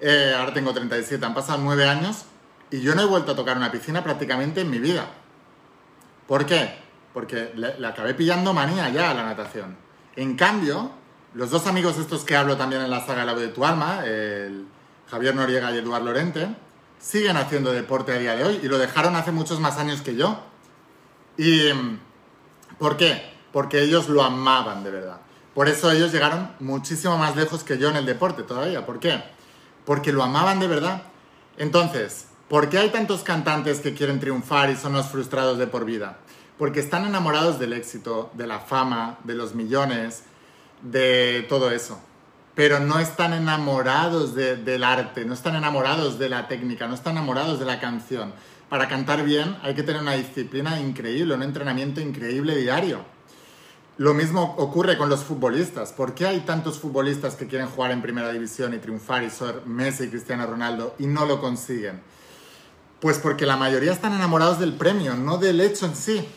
[0.00, 2.26] eh, ahora tengo 37, han pasado 9 años
[2.70, 5.04] y yo no he vuelto a tocar una piscina prácticamente en mi vida.
[6.28, 6.78] ¿Por qué?
[7.12, 9.87] Porque le, acabé pillando manía ya a la natación.
[10.18, 10.90] En cambio,
[11.32, 14.04] los dos amigos estos que hablo también en la saga La voz de tu alma,
[14.04, 14.66] el
[15.10, 16.48] Javier Noriega y Eduard Lorente,
[16.98, 20.16] siguen haciendo deporte a día de hoy y lo dejaron hace muchos más años que
[20.16, 20.40] yo.
[21.36, 21.70] ¿Y
[22.78, 23.38] por qué?
[23.52, 25.20] porque ellos lo amaban de verdad.
[25.54, 28.86] Por eso ellos llegaron muchísimo más lejos que yo en el deporte todavía.
[28.86, 29.22] ¿Por qué?
[29.84, 31.02] Porque lo amaban de verdad.
[31.56, 35.84] Entonces, ¿por qué hay tantos cantantes que quieren triunfar y son los frustrados de por
[35.84, 36.18] vida?
[36.58, 40.24] Porque están enamorados del éxito, de la fama, de los millones,
[40.82, 42.00] de todo eso.
[42.54, 47.60] Pero no están enamorados del arte, no están enamorados de la técnica, no están enamorados
[47.60, 48.32] de la canción.
[48.68, 53.04] Para cantar bien hay que tener una disciplina increíble, un entrenamiento increíble diario.
[53.96, 55.92] Lo mismo ocurre con los futbolistas.
[55.92, 59.62] ¿Por qué hay tantos futbolistas que quieren jugar en primera división y triunfar y ser
[59.66, 62.00] Messi y Cristiano Ronaldo y no lo consiguen?
[63.00, 66.28] Pues porque la mayoría están enamorados del premio, no del hecho en sí.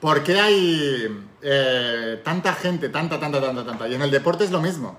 [0.00, 3.88] ¿Por qué hay eh, tanta gente, tanta, tanta, tanta, tanta?
[3.88, 4.98] Y en el deporte es lo mismo.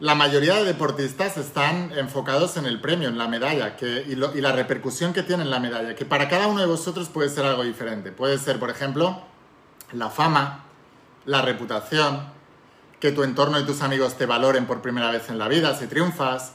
[0.00, 4.52] La mayoría de deportistas están enfocados en el premio, en la medalla, y, y la
[4.52, 7.62] repercusión que tiene en la medalla, que para cada uno de vosotros puede ser algo
[7.62, 8.10] diferente.
[8.10, 9.22] Puede ser, por ejemplo,
[9.92, 10.64] la fama,
[11.26, 12.32] la reputación,
[13.02, 15.88] que tu entorno y tus amigos te valoren por primera vez en la vida si
[15.88, 16.52] triunfas,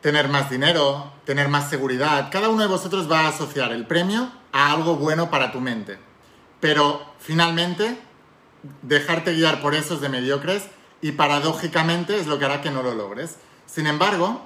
[0.00, 2.28] tener más dinero, tener más seguridad.
[2.30, 5.98] Cada uno de vosotros va a asociar el premio a algo bueno para tu mente.
[6.60, 7.98] Pero finalmente,
[8.82, 10.64] dejarte guiar por esos de mediocres
[11.00, 13.36] y paradójicamente es lo que hará que no lo logres.
[13.66, 14.42] Sin embargo,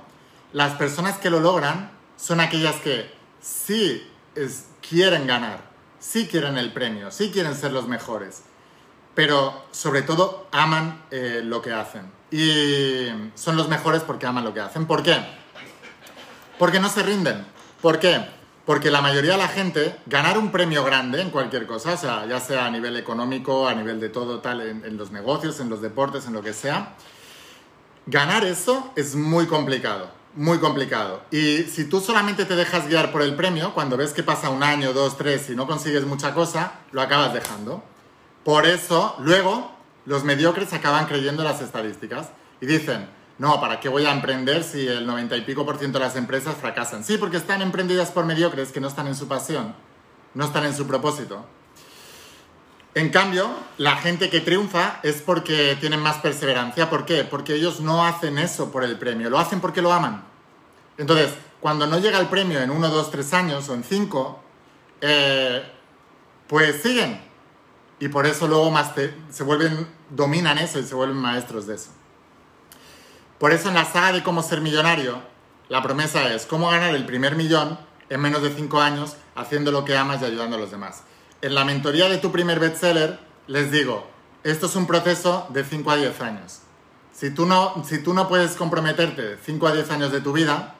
[0.52, 4.06] las personas que lo logran son aquellas que sí
[4.86, 5.60] quieren ganar,
[5.98, 8.42] sí quieren el premio, sí quieren ser los mejores,
[9.14, 12.10] pero sobre todo aman eh, lo que hacen.
[12.30, 14.86] Y son los mejores porque aman lo que hacen.
[14.86, 15.16] ¿Por qué?
[16.58, 17.44] Porque no se rinden.
[17.80, 18.24] ¿Por qué?
[18.64, 22.26] Porque la mayoría de la gente, ganar un premio grande en cualquier cosa, o sea,
[22.26, 25.68] ya sea a nivel económico, a nivel de todo tal, en, en los negocios, en
[25.68, 26.94] los deportes, en lo que sea,
[28.06, 31.22] ganar eso es muy complicado, muy complicado.
[31.30, 34.62] Y si tú solamente te dejas guiar por el premio, cuando ves que pasa un
[34.62, 37.82] año, dos, tres y no consigues mucha cosa, lo acabas dejando.
[38.44, 39.72] Por eso, luego,
[40.04, 42.28] los mediocres acaban creyendo las estadísticas
[42.60, 45.98] y dicen, no, ¿para qué voy a emprender si el 90 y pico por ciento
[45.98, 47.04] de las empresas fracasan?
[47.04, 49.74] Sí, porque están emprendidas por mediocres que no están en su pasión,
[50.34, 51.44] no están en su propósito.
[52.94, 56.90] En cambio, la gente que triunfa es porque tienen más perseverancia.
[56.90, 57.24] ¿Por qué?
[57.24, 60.24] Porque ellos no hacen eso por el premio, lo hacen porque lo aman.
[60.98, 64.42] Entonces, cuando no llega el premio en uno, dos, tres años o en cinco,
[65.00, 65.62] eh,
[66.48, 67.18] pues siguen.
[67.98, 68.92] Y por eso luego más
[69.30, 71.90] se vuelven, dominan eso y se vuelven maestros de eso.
[73.42, 75.20] Por eso en la saga de cómo ser millonario,
[75.68, 77.76] la promesa es cómo ganar el primer millón
[78.08, 81.02] en menos de cinco años haciendo lo que amas y ayudando a los demás
[81.42, 84.06] en la mentoría de tu primer bestseller, les digo,
[84.44, 86.60] esto es un proceso de 5 a 10 años.
[87.12, 90.76] Si tú, no, si tú no puedes comprometerte 5 a 10 años de tu vida,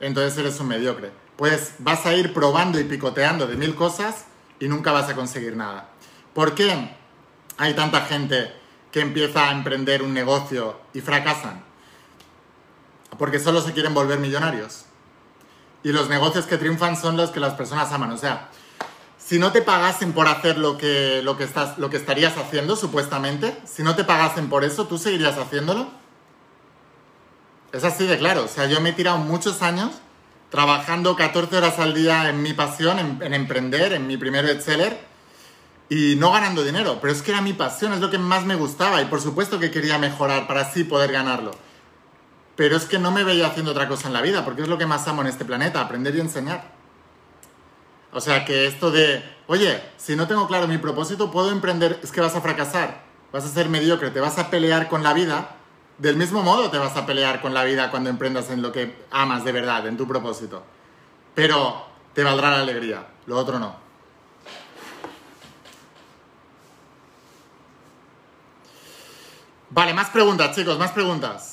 [0.00, 1.10] entonces eres un mediocre.
[1.36, 4.26] Pues vas a ir probando y picoteando de mil cosas
[4.60, 5.88] y nunca vas a conseguir nada.
[6.34, 6.90] ¿Por qué
[7.56, 8.52] hay tanta gente
[8.90, 11.71] que empieza a emprender un negocio y fracasan?
[13.18, 14.86] Porque solo se quieren volver millonarios.
[15.82, 18.12] Y los negocios que triunfan son los que las personas aman.
[18.12, 18.48] O sea,
[19.18, 22.76] si no te pagasen por hacer lo que, lo que, estás, lo que estarías haciendo,
[22.76, 25.88] supuestamente, si no te pagasen por eso, ¿tú seguirías haciéndolo?
[27.72, 28.44] Es así de claro.
[28.44, 29.92] O sea, yo me he tirado muchos años
[30.50, 34.98] trabajando 14 horas al día en mi pasión, en, emprender, en mi primer bestseller,
[35.88, 36.98] y no ganando dinero.
[37.00, 39.58] Pero es que era mi pasión, es lo que más me gustaba, y por supuesto
[39.58, 41.52] que quería mejorar para así poder ganarlo.
[42.56, 44.78] Pero es que no me veía haciendo otra cosa en la vida, porque es lo
[44.78, 46.64] que más amo en este planeta, aprender y enseñar.
[48.12, 52.12] O sea, que esto de, oye, si no tengo claro mi propósito, puedo emprender, es
[52.12, 55.56] que vas a fracasar, vas a ser mediocre, te vas a pelear con la vida.
[55.96, 59.02] Del mismo modo te vas a pelear con la vida cuando emprendas en lo que
[59.10, 60.62] amas de verdad, en tu propósito.
[61.34, 63.76] Pero te valdrá la alegría, lo otro no.
[69.70, 71.51] Vale, más preguntas, chicos, más preguntas.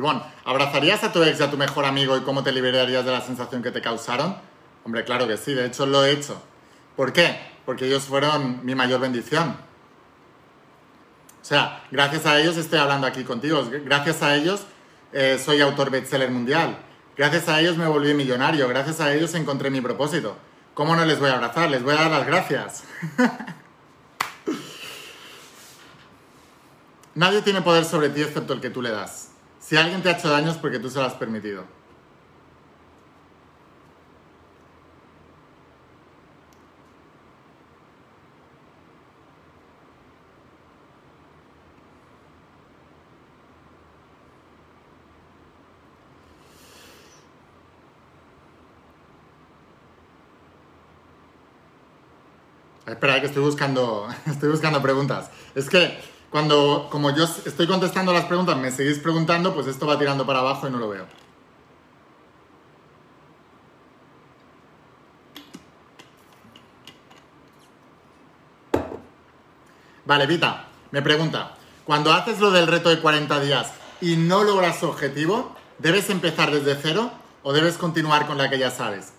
[0.00, 3.12] Bueno, ¿abrazarías a tu ex y a tu mejor amigo y cómo te liberarías de
[3.12, 4.36] la sensación que te causaron?
[4.84, 6.40] Hombre, claro que sí, de hecho lo he hecho.
[6.96, 7.38] ¿Por qué?
[7.64, 9.56] Porque ellos fueron mi mayor bendición.
[11.42, 14.62] O sea, gracias a ellos estoy hablando aquí contigo, gracias a ellos
[15.12, 16.76] eh, soy autor bestseller mundial,
[17.16, 20.36] gracias a ellos me volví millonario, gracias a ellos encontré mi propósito.
[20.74, 21.70] ¿Cómo no les voy a abrazar?
[21.70, 22.84] Les voy a dar las gracias.
[27.14, 29.25] Nadie tiene poder sobre ti excepto el que tú le das.
[29.66, 31.64] Si alguien te ha hecho daño es porque tú se lo has permitido.
[52.86, 55.28] Espera, que estoy buscando, estoy buscando preguntas.
[55.56, 55.98] Es que
[56.36, 60.40] cuando, como yo estoy contestando las preguntas, me seguís preguntando, pues esto va tirando para
[60.40, 61.06] abajo y no lo veo.
[70.04, 71.54] Vale, Vita, me pregunta,
[71.86, 73.72] cuando haces lo del reto de 40 días
[74.02, 77.12] y no logras su objetivo, ¿debes empezar desde cero
[77.44, 79.14] o debes continuar con la que ya sabes?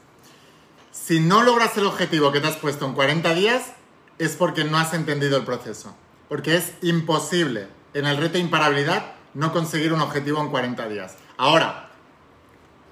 [0.92, 3.72] Si no logras el objetivo que te has puesto en 40 días,
[4.20, 5.96] es porque no has entendido el proceso
[6.30, 11.16] porque es imposible en el reto de imparabilidad no conseguir un objetivo en 40 días.
[11.38, 11.90] Ahora,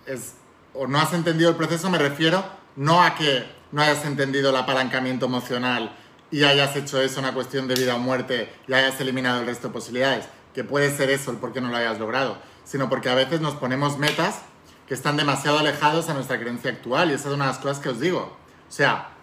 [0.05, 0.35] es,
[0.73, 2.43] o no has entendido el proceso, me refiero
[2.75, 5.95] no a que no hayas entendido el apalancamiento emocional
[6.31, 9.67] y hayas hecho eso una cuestión de vida o muerte y hayas eliminado el resto
[9.67, 13.09] de posibilidades, que puede ser eso el por qué no lo hayas logrado, sino porque
[13.09, 14.41] a veces nos ponemos metas
[14.87, 17.79] que están demasiado alejados a nuestra creencia actual y esa es una de las cosas
[17.79, 18.37] que os digo.
[18.67, 19.14] O sea,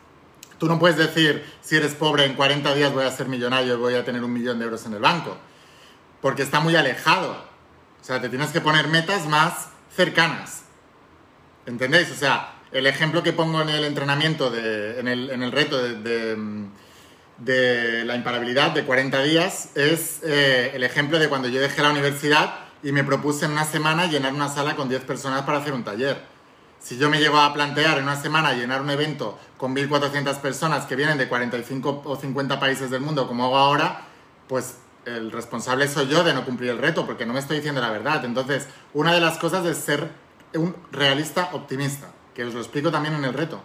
[0.62, 3.76] Tú no puedes decir, si eres pobre, en 40 días voy a ser millonario y
[3.78, 5.36] voy a tener un millón de euros en el banco,
[6.20, 7.32] porque está muy alejado.
[7.32, 10.62] O sea, te tienes que poner metas más cercanas.
[11.66, 12.12] ¿Entendéis?
[12.12, 16.36] O sea, el ejemplo que pongo en el entrenamiento, en, el, reto de,
[18.04, 22.54] la imparabilidad de 40 días, es eh, el ejemplo de cuando yo dejé la universidad
[22.84, 25.82] y me propuse en una semana llenar una sala con 10 personas para hacer un
[25.82, 26.31] taller.
[26.82, 30.84] Si yo me llego a plantear en una semana llenar un evento con 1.400 personas
[30.84, 34.02] que vienen de 45 o 50 países del mundo, como hago ahora,
[34.48, 37.80] pues el responsable soy yo de no cumplir el reto, porque no me estoy diciendo
[37.80, 38.24] la verdad.
[38.24, 40.10] Entonces, una de las cosas es ser
[40.54, 43.62] un realista optimista, que os lo explico también en el reto.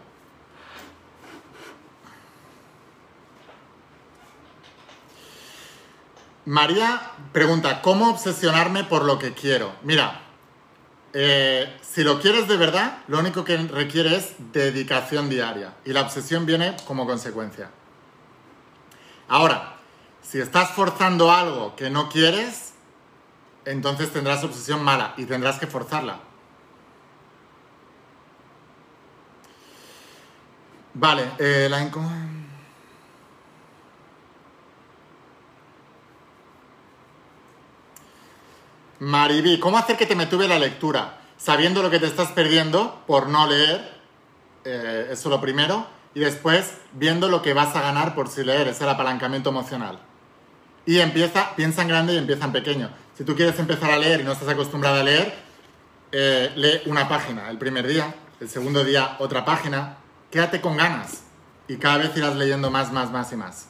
[6.46, 7.02] María
[7.34, 9.74] pregunta, ¿cómo obsesionarme por lo que quiero?
[9.82, 10.22] Mira,
[11.20, 16.02] eh, si lo quieres de verdad, lo único que requiere es dedicación diaria y la
[16.02, 17.72] obsesión viene como consecuencia.
[19.28, 19.78] Ahora,
[20.22, 22.74] si estás forzando algo que no quieres,
[23.66, 26.20] entonces tendrás obsesión mala y tendrás que forzarla.
[30.94, 31.80] Vale, eh, la
[39.00, 41.20] Mariví, ¿cómo hacer que te metuve la lectura?
[41.38, 43.94] Sabiendo lo que te estás perdiendo por no leer,
[44.66, 45.86] eh, eso lo primero,
[46.16, 50.00] y después viendo lo que vas a ganar por si leer, es el apalancamiento emocional.
[50.86, 52.90] Y empieza, piensa en grande y empieza en pequeño.
[53.16, 55.34] Si tú quieres empezar a leer y no estás acostumbrado a leer,
[56.12, 59.98] eh, lee una página el primer día, el segundo día otra página,
[60.32, 61.22] quédate con ganas
[61.68, 63.68] y cada vez irás leyendo más, más, más y más.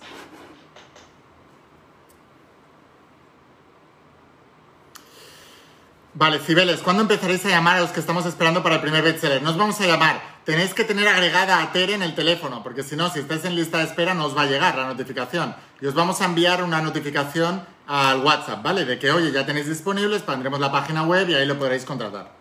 [6.20, 9.40] Vale, Cibeles, ¿cuándo empezaréis a llamar a los que estamos esperando para el primer bestseller?
[9.44, 10.20] No os vamos a llamar.
[10.46, 13.54] Tenéis que tener agregada a Tere en el teléfono, porque si no, si estáis en
[13.54, 15.56] lista de espera, no os va a llegar la notificación.
[15.80, 18.86] Y os vamos a enviar una notificación al WhatsApp, ¿vale?
[18.86, 22.32] De que, oye, ya tenéis disponibles, pondremos la página web y ahí lo podréis contratar.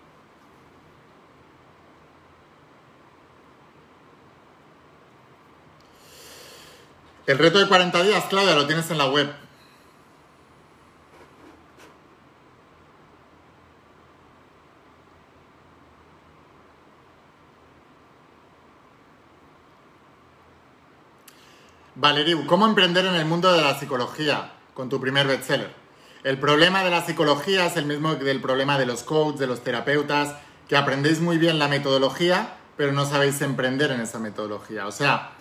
[7.26, 9.45] El reto de 40 días, Claudia, lo tienes en la web.
[21.98, 25.72] Valeriu, ¿cómo emprender en el mundo de la psicología con tu primer bestseller?
[26.24, 29.46] El problema de la psicología es el mismo que el problema de los coaches, de
[29.46, 30.34] los terapeutas,
[30.68, 34.86] que aprendéis muy bien la metodología, pero no sabéis emprender en esa metodología.
[34.86, 35.32] O sea,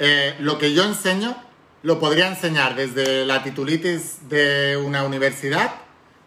[0.00, 1.36] eh, lo que yo enseño
[1.84, 5.72] lo podría enseñar desde la titulitis de una universidad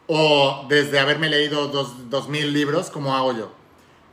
[0.07, 3.51] o desde haberme leído dos, dos mil libros como hago yo.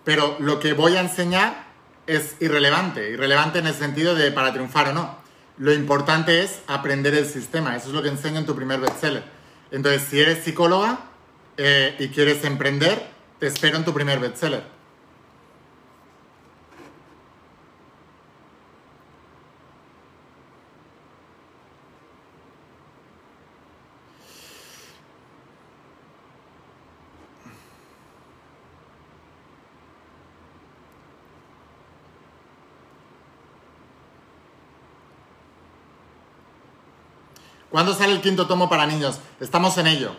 [0.03, 1.67] Pero lo que voy a enseñar
[2.09, 5.22] es irrelevante, irrelevante en el sentido de para triunfar o no.
[5.63, 7.77] Lo importante es aprender el sistema.
[7.77, 9.23] Eso es lo que enseño en tu primer bestseller.
[9.71, 11.05] Entonces, si eres psicóloga
[11.57, 13.01] eh, y quieres emprender,
[13.39, 14.65] te espero en tu primer bestseller.
[37.73, 39.19] ¿Cuándo sale el quinto tomo para niños?
[39.41, 40.15] Estamos en ello.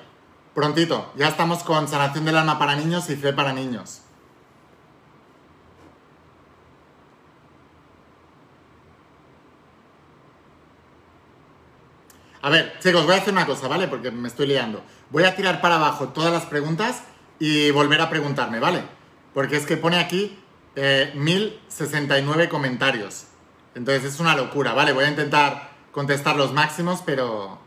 [0.56, 1.14] Prontito.
[1.16, 4.02] Ya estamos con Sanación del Alma para niños y Fe para niños.
[12.42, 13.88] A ver, chicos, voy a hacer una cosa, ¿vale?
[13.88, 14.84] Porque me estoy liando.
[15.12, 17.04] Voy a tirar para abajo todas las preguntas
[17.38, 18.82] y volver a preguntarme, ¿vale?
[19.36, 20.40] Porque es que pone aquí
[20.76, 23.28] 1069 eh, comentarios.
[23.76, 24.92] Entonces es una locura, ¿vale?
[24.92, 27.60] Voy a intentar contestar los máximos, pero...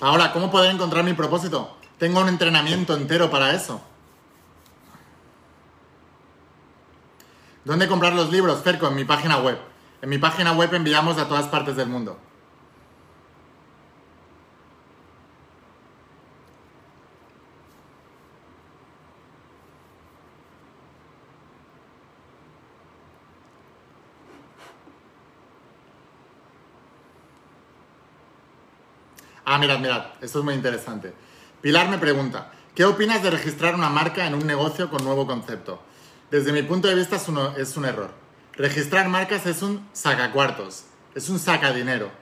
[0.00, 1.76] Ahora, ¿cómo poder encontrar mi propósito?
[1.98, 3.82] Tengo un entrenamiento entero para eso.
[7.66, 8.62] ¿Dónde comprar los libros?
[8.62, 9.58] Cerco, en mi página web.
[10.00, 12.18] En mi página web enviamos a todas partes del mundo.
[29.52, 31.12] Ah, mirad, mirad, esto es muy interesante.
[31.60, 35.82] Pilar me pregunta, ¿qué opinas de registrar una marca en un negocio con nuevo concepto?
[36.30, 37.26] Desde mi punto de vista es,
[37.58, 38.12] es un error.
[38.52, 40.84] Registrar marcas es un sacacuartos,
[41.16, 42.12] es un saca dinero.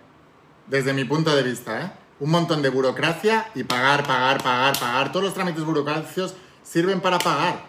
[0.68, 1.92] Desde mi punto de vista, ¿eh?
[2.18, 5.12] Un montón de burocracia y pagar, pagar, pagar, pagar.
[5.12, 7.62] Todos los trámites burocráticos sirven para pagar.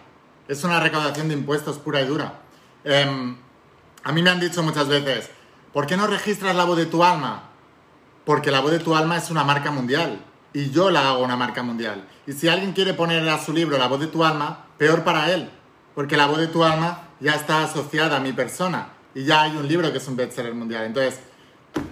[0.48, 2.40] Es una recaudación de impuestos pura y dura.
[2.82, 3.36] Em,
[4.04, 5.28] a mí me han dicho muchas veces,
[5.74, 7.49] ¿por qué no registras la voz de tu alma?
[8.30, 10.20] Porque la voz de tu alma es una marca mundial
[10.52, 12.04] y yo la hago una marca mundial.
[12.28, 15.32] Y si alguien quiere poner a su libro la voz de tu alma, peor para
[15.32, 15.50] él,
[15.96, 19.56] porque la voz de tu alma ya está asociada a mi persona y ya hay
[19.56, 20.84] un libro que es un bestseller mundial.
[20.84, 21.18] Entonces,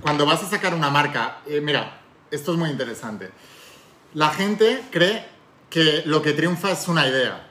[0.00, 3.32] cuando vas a sacar una marca, eh, mira, esto es muy interesante.
[4.14, 5.26] La gente cree
[5.68, 7.48] que lo que triunfa es una idea.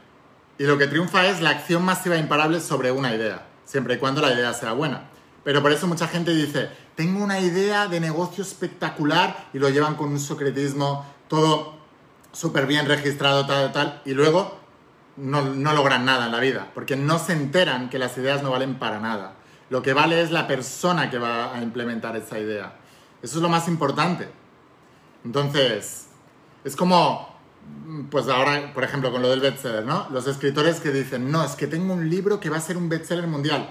[0.57, 3.97] Y lo que triunfa es la acción masiva e imparable sobre una idea, siempre y
[3.97, 5.09] cuando la idea sea buena.
[5.43, 9.93] Pero por eso mucha gente dice, tengo una idea de negocio espectacular y lo llevan
[9.93, 11.75] con un secretismo, todo
[12.31, 14.57] súper bien registrado, tal, tal, y luego
[15.15, 18.49] no, no logran nada en la vida, porque no se enteran que las ideas no
[18.49, 19.35] valen para nada.
[19.69, 22.73] Lo que vale es la persona que va a implementar esa idea.
[23.21, 24.29] Eso es lo más importante.
[25.23, 26.07] Entonces,
[26.63, 27.37] es como,
[28.09, 30.07] pues ahora, por ejemplo, con lo del bestseller, ¿no?
[30.09, 32.89] Los escritores que dicen, no, es que tengo un libro que va a ser un
[32.89, 33.69] bestseller mundial.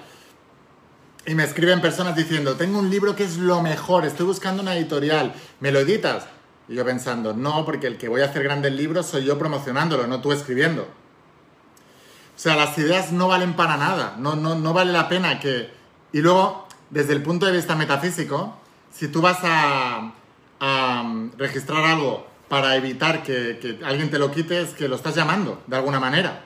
[1.26, 4.76] Y me escriben personas diciendo, tengo un libro que es lo mejor, estoy buscando una
[4.76, 6.26] editorial, ¿me lo editas?
[6.68, 10.06] Y yo pensando, no, porque el que voy a hacer grandes libros soy yo promocionándolo,
[10.06, 10.82] no tú escribiendo.
[10.82, 15.70] O sea, las ideas no valen para nada, no, no, no vale la pena que...
[16.12, 18.56] Y luego, desde el punto de vista metafísico,
[18.92, 20.12] si tú vas a,
[20.60, 25.62] a registrar algo para evitar que, alguien te lo quite, es que lo estás llamando,
[25.66, 26.44] de alguna manera.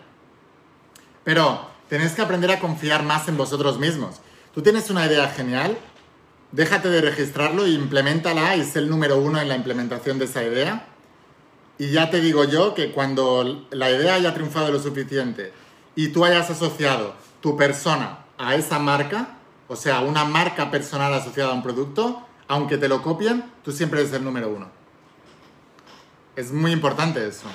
[1.25, 4.21] Pero tenéis que aprender a confiar más en vosotros mismos.
[4.53, 5.79] Tú tienes una idea genial,
[6.51, 10.43] déjate de registrarlo e implementala y sé el número uno en la implementación de esa
[10.43, 10.89] idea.
[11.79, 15.53] Y ya te digo yo que cuando la idea haya triunfado lo suficiente
[15.95, 19.39] y tú hayas asociado tu persona a esa marca,
[19.69, 24.01] o sea, una marca personal asociada a un producto, aunque te lo copien, tú siempre
[24.01, 24.69] eres el número uno.
[26.35, 27.47] Es muy importante eso.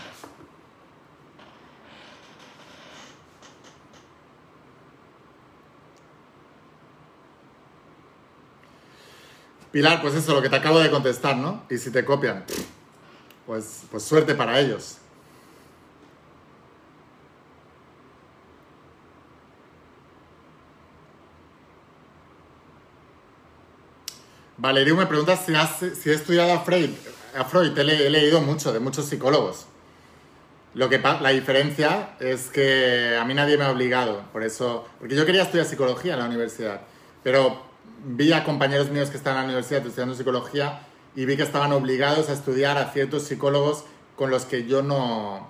[9.75, 11.65] Pilar, pues eso, lo que te acabo de contestar, ¿no?
[11.69, 12.45] Y si te copian,
[13.45, 14.99] pues, pues suerte para ellos.
[24.55, 25.51] Valerio me pregunta si,
[25.93, 26.91] si he estudiado a Freud.
[27.37, 29.65] A Freud he, he, leído mucho, de muchos psicólogos.
[30.73, 35.17] Lo que la diferencia es que a mí nadie me ha obligado, por eso, porque
[35.17, 36.79] yo quería estudiar psicología en la universidad,
[37.23, 37.64] pero
[38.05, 40.81] vi a compañeros míos que estaban en la universidad estudiando psicología
[41.15, 43.83] y vi que estaban obligados a estudiar a ciertos psicólogos
[44.15, 45.49] con los que yo no...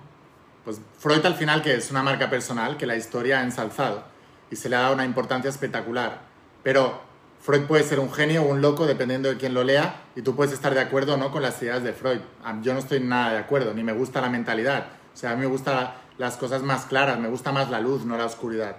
[0.64, 4.04] Pues Freud al final que es una marca personal que la historia ha ensalzado
[4.50, 6.22] y se le ha dado una importancia espectacular,
[6.62, 7.00] pero
[7.40, 10.34] Freud puede ser un genio o un loco dependiendo de quién lo lea y tú
[10.34, 12.20] puedes estar de acuerdo o no con las ideas de Freud.
[12.62, 14.86] Yo no estoy nada de acuerdo, ni me gusta la mentalidad.
[15.14, 18.04] O sea, a mí me gustan las cosas más claras, me gusta más la luz,
[18.04, 18.76] no la oscuridad.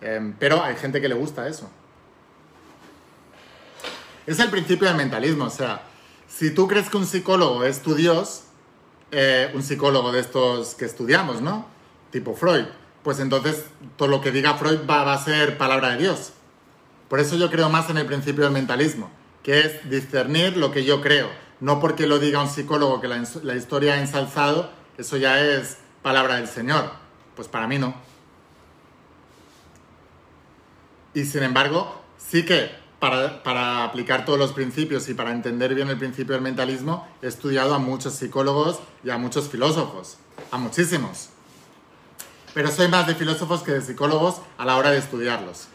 [0.00, 1.70] Eh, pero hay gente que le gusta eso.
[4.26, 5.82] Es el principio del mentalismo, o sea,
[6.28, 8.42] si tú crees que un psicólogo es tu Dios,
[9.12, 11.66] eh, un psicólogo de estos que estudiamos, ¿no?
[12.10, 12.64] Tipo Freud,
[13.02, 13.64] pues entonces
[13.96, 16.32] todo lo que diga Freud va, a ser palabra de Dios.
[17.08, 19.10] Por eso yo creo más en el principio del mentalismo,
[19.44, 21.30] que es discernir lo que yo creo.
[21.60, 26.36] No porque lo diga un psicólogo que la historia ha ensalzado, eso ya es palabra
[26.36, 26.90] del Señor.
[27.36, 27.94] Pues para mí no.
[31.14, 32.70] Y sin embargo, sí que
[33.42, 37.74] para, aplicar todos los principios y para entender bien el principio del mentalismo, he estudiado
[37.74, 40.18] a muchos psicólogos y a muchos filósofos,
[40.50, 41.30] a muchísimos.
[42.54, 45.68] Pero soy más de filósofos que de psicólogos a la hora de estudiarlos.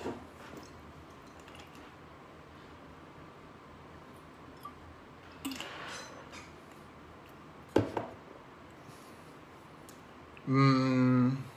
[10.47, 11.50] Mm.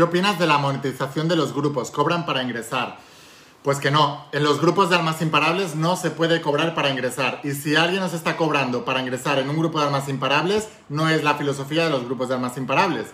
[0.00, 1.90] ¿Qué opinas de la monetización de los grupos?
[1.90, 2.96] ¿Cobran para ingresar?
[3.62, 7.42] Pues que no, en los grupos de almas imparables no se puede cobrar para ingresar.
[7.44, 11.10] Y si alguien nos está cobrando para ingresar en un grupo de almas imparables, no
[11.10, 13.08] es la filosofía de los grupos de almas imparables.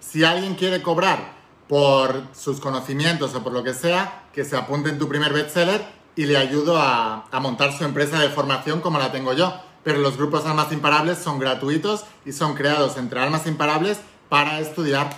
[0.00, 1.32] Si alguien quiere cobrar
[1.68, 5.86] por sus conocimientos o por lo que sea, que se apunte en tu primer bestseller
[6.16, 9.98] y le ayudo a, a montar su empresa de formación como la tengo yo pero
[9.98, 15.10] los grupos Almas Imparables son gratuitos y son creados entre Almas Imparables para estudiar.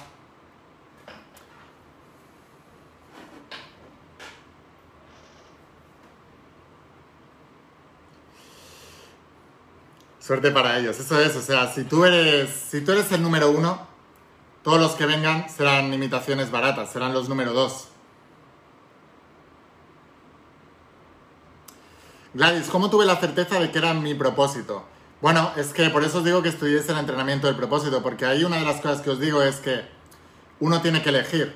[10.24, 13.50] Suerte para ellos, eso es, o sea, si tú eres, si tú eres el número
[13.50, 13.86] uno,
[14.62, 17.88] todos los que vengan serán imitaciones baratas, serán los número dos.
[22.32, 24.84] Gladys, ¿cómo tuve la certeza de que era mi propósito?
[25.20, 28.44] Bueno, es que por eso os digo que estudiéis el entrenamiento del propósito, porque ahí
[28.44, 29.82] una de las cosas que os digo es que
[30.58, 31.54] uno tiene que elegir.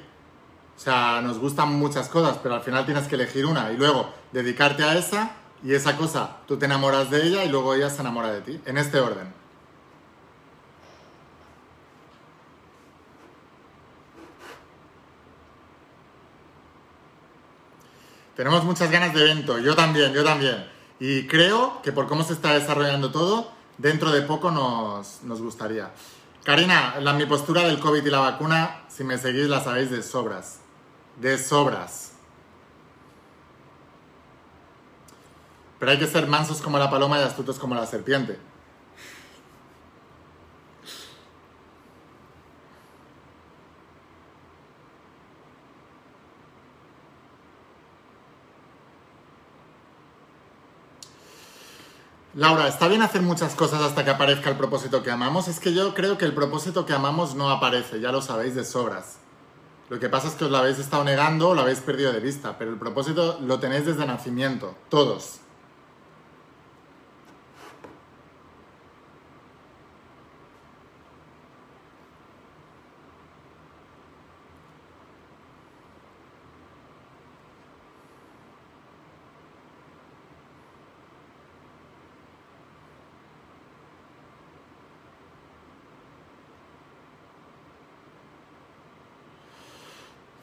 [0.76, 4.12] O sea, nos gustan muchas cosas, pero al final tienes que elegir una y luego
[4.30, 8.00] dedicarte a esa y esa cosa, tú te enamoras de ella y luego ella se
[8.00, 9.32] enamora de ti, en este orden.
[18.36, 20.64] Tenemos muchas ganas de evento, yo también, yo también.
[21.00, 25.90] Y creo que por cómo se está desarrollando todo, dentro de poco nos, nos gustaría.
[26.44, 30.02] Karina, la, mi postura del COVID y la vacuna, si me seguís la sabéis de
[30.02, 30.60] sobras.
[31.16, 32.07] De sobras.
[35.78, 38.38] Pero hay que ser mansos como la paloma y astutos como la serpiente.
[52.38, 55.48] Laura, está bien hacer muchas cosas hasta que aparezca el propósito que amamos.
[55.48, 58.64] Es que yo creo que el propósito que amamos no aparece, ya lo sabéis de
[58.64, 59.16] sobras.
[59.88, 62.20] Lo que pasa es que os lo habéis estado negando o lo habéis perdido de
[62.20, 65.40] vista, pero el propósito lo tenéis desde nacimiento, todos.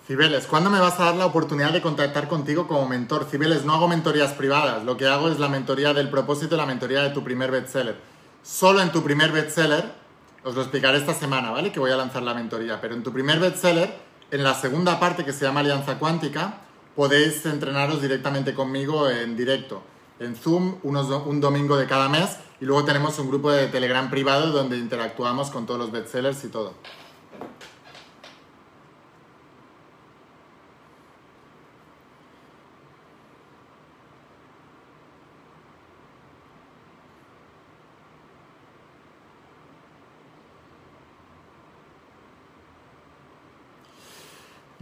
[0.08, 3.26] Cibeles, ¿cuándo me vas a dar la oportunidad de contactar contigo como mentor?
[3.26, 7.02] Cibeles, no hago mentorías privadas, lo que hago es la mentoría del propósito la mentoría
[7.02, 7.96] de tu primer bestseller.
[8.44, 9.84] Solo en tu primer bestseller,
[10.44, 11.72] os lo explicaré esta semana, ¿vale?
[11.72, 13.98] Que voy a lanzar la mentoría, pero en tu primer bestseller,
[14.30, 16.60] en la segunda parte que se llama Alianza Cuántica,
[16.96, 19.82] podéis entrenaros directamente conmigo en directo,
[20.20, 24.52] en Zoom, un domingo de cada mes, y luego tenemos un grupo de Telegram privado
[24.52, 26.76] donde interactuamos con todos los bestsellers y todo.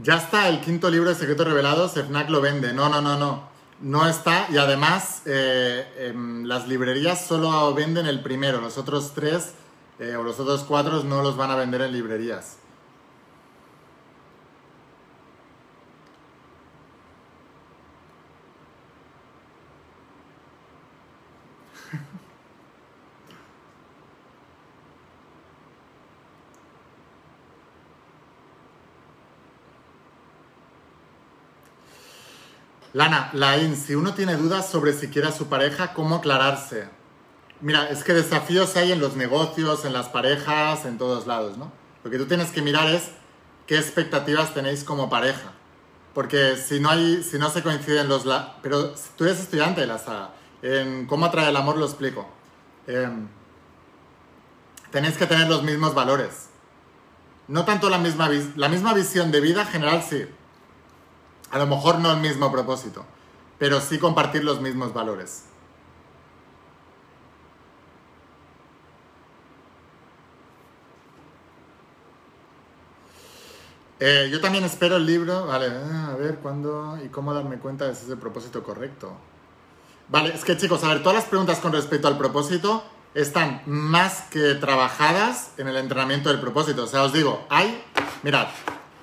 [0.03, 2.73] Ya está el quinto libro de Secretos Revelados, FNAC lo vende.
[2.73, 3.47] No, no, no, no.
[3.79, 8.59] No está y además eh, em, las librerías solo venden el primero.
[8.59, 9.53] Los otros tres
[9.99, 12.57] eh, o los otros cuatro no los van a vender en librerías.
[32.93, 36.87] Lana, Lain, si uno tiene dudas sobre si quiere a su pareja, ¿cómo aclararse?
[37.59, 41.71] Mira, es que desafíos hay en los negocios, en las parejas, en todos lados, ¿no?
[42.03, 43.09] Lo que tú tienes que mirar es
[43.65, 45.53] qué expectativas tenéis como pareja.
[46.13, 48.25] Porque si no, hay, si no se coinciden los...
[48.25, 50.29] La Pero tú eres estudiante de la saga.
[50.61, 52.29] En cómo atrae el amor lo explico.
[52.85, 53.27] Em,
[54.91, 56.49] tenéis que tener los mismos valores.
[57.47, 60.27] No tanto la misma, la misma visión de vida general, sí
[61.53, 63.05] a lo mejor no el mismo propósito,
[63.59, 65.43] pero sí compartir los mismos valores.
[73.99, 77.87] Eh, yo también espero el libro, vale, ah, a ver cuándo y cómo darme cuenta
[77.87, 79.13] de si es el propósito correcto.
[80.09, 82.83] Vale, es que chicos, a ver, todas las preguntas con respecto al propósito
[83.13, 86.85] están más que trabajadas en el entrenamiento del propósito.
[86.85, 87.83] O sea, os digo, hay,
[88.23, 88.47] mirad,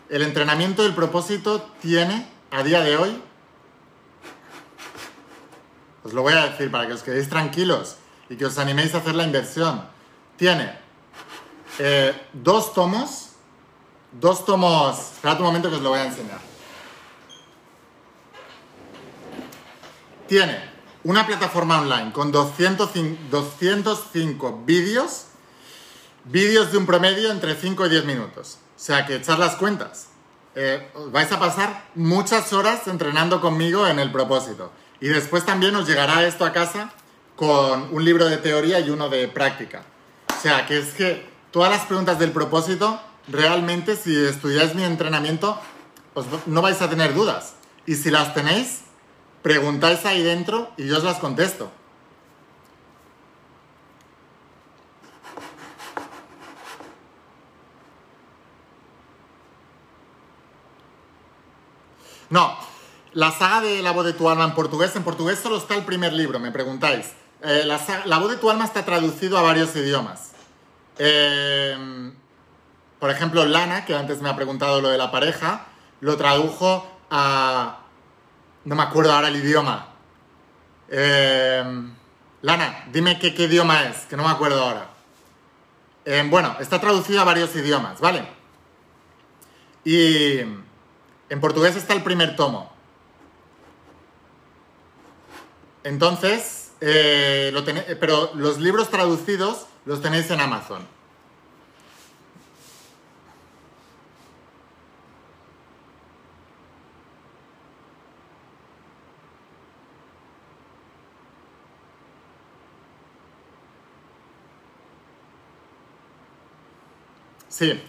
[0.08, 3.22] el entrenamiento del propósito tiene a día de hoy,
[6.02, 7.96] os lo voy a decir para que os quedéis tranquilos
[8.28, 9.84] y que os animéis a hacer la inversión.
[10.36, 10.78] Tiene
[11.78, 13.30] eh, dos tomos,
[14.12, 16.40] dos tomos, esperad un momento que os lo voy a enseñar.
[20.26, 20.70] Tiene
[21.04, 25.26] una plataforma online con 205, 205 vídeos,
[26.24, 28.58] vídeos de un promedio entre 5 y 10 minutos.
[28.76, 30.09] O sea que echar las cuentas.
[30.54, 34.72] Eh, vais a pasar muchas horas entrenando conmigo en el propósito.
[35.00, 36.90] Y después también os llegará esto a casa
[37.36, 39.82] con un libro de teoría y uno de práctica.
[40.36, 45.58] O sea, que es que todas las preguntas del propósito, realmente si estudiáis mi entrenamiento,
[46.46, 47.54] no vais a tener dudas.
[47.86, 48.80] Y si las tenéis,
[49.42, 51.70] preguntáis ahí dentro y yo os las contesto.
[62.30, 62.56] No,
[63.12, 65.84] la saga de La voz de tu alma en portugués, en portugués solo está el
[65.84, 67.12] primer libro, me preguntáis.
[67.42, 70.32] Eh, la, voz de tu alma está traducido a varios idiomas.
[70.98, 72.14] Em,
[72.98, 75.66] por ejemplo, Lana, que antes me ha preguntado lo de la pareja,
[76.00, 77.78] lo tradujo a...
[78.64, 79.88] No me acuerdo ahora el idioma.
[80.88, 81.94] Em,
[82.42, 84.86] Lana, dime qué, qué, idioma es, que no me acuerdo ahora.
[86.04, 88.28] Em, bueno, está traducido a varios idiomas, ¿vale?
[89.84, 90.40] Y
[91.30, 92.70] en portugués está el primer tomo.
[95.84, 100.86] Entonces, eh, lo tené- eh, pero los libros traducidos los tenéis en Amazon.
[117.48, 117.80] Sí.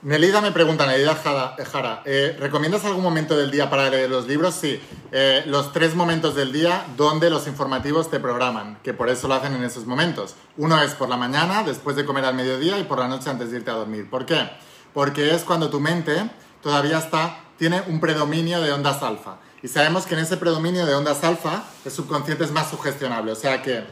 [0.00, 4.28] Nelida me pregunta, Nelida Jara, Jara, eh, ¿recomiendas algún momento del día para leer los
[4.28, 4.54] libros?
[4.54, 4.80] Sí,
[5.10, 9.34] eh, los tres momentos del día donde los informativos te programan, que por eso lo
[9.34, 10.36] hacen en esos momentos.
[10.56, 13.50] Uno es por la mañana, después de comer al mediodía y por la noche antes
[13.50, 14.08] de irte a dormir.
[14.08, 14.48] ¿Por qué?
[14.94, 16.30] Porque es cuando tu mente
[16.62, 19.38] todavía está, tiene un predominio de ondas alfa.
[19.64, 23.32] Y sabemos que en ese predominio de ondas alfa el subconsciente es más sugestionable.
[23.32, 23.82] O sea que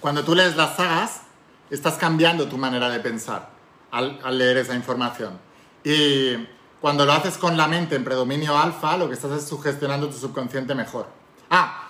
[0.00, 1.22] cuando tú lees las sagas,
[1.70, 3.53] estás cambiando tu manera de pensar
[3.94, 5.38] al, leer esa información.
[5.84, 6.34] Y
[6.80, 10.16] cuando lo haces con la mente en predominio alfa, lo que estás es sugestionando tu
[10.16, 11.06] subconsciente mejor.
[11.50, 11.88] Ah,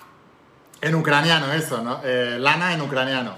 [0.81, 2.01] en ucraniano eso, ¿no?
[2.05, 3.35] Eh, lana en ucraniano.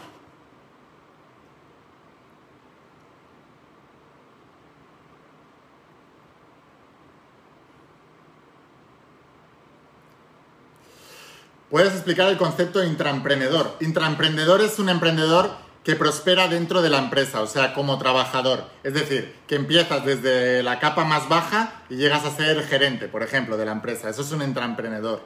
[11.71, 13.77] Puedes explicar el concepto de intraemprendedor.
[13.81, 18.69] Intraemprendedor es un emprendedor que prospera dentro de la empresa, o sea, como trabajador.
[18.83, 23.23] Es decir, que empiezas desde la capa más baja y llegas a ser gerente, por
[23.23, 24.11] ejemplo, de la empresa.
[24.11, 25.23] Eso es un intraemprendedor.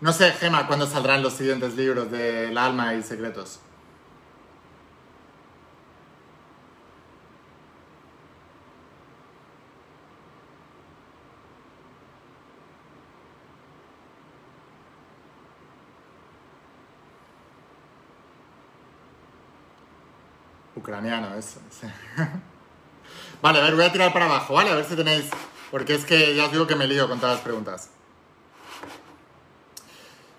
[0.00, 3.60] No sé, Gema, cuándo saldrán los siguientes libros de El alma y secretos.
[20.92, 21.60] Ucraniano, eso.
[23.42, 24.70] Vale, a ver, voy a tirar para abajo, ¿vale?
[24.70, 25.26] A ver si tenéis...
[25.70, 27.90] Porque es que ya os digo que me lío con todas las preguntas.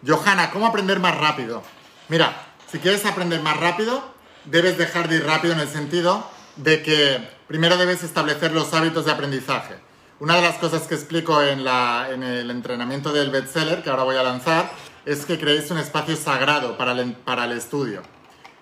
[0.06, 1.62] Johanna, ¿cómo aprender más rápido?
[2.08, 2.36] Mira,
[2.72, 4.04] si quieres aprender más rápido,
[4.46, 9.06] debes dejar de ir rápido en el sentido de que primero debes establecer los hábitos
[9.06, 9.76] de aprendizaje.
[10.20, 14.02] Una de las cosas que explico en, la- en el entrenamiento del bestseller, que ahora
[14.04, 14.72] voy a lanzar,
[15.06, 18.02] es que creéis un espacio sagrado para el, para el estudio.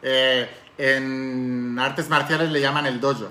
[0.02, 3.30] Eh, en artes marciales le llaman el dojo.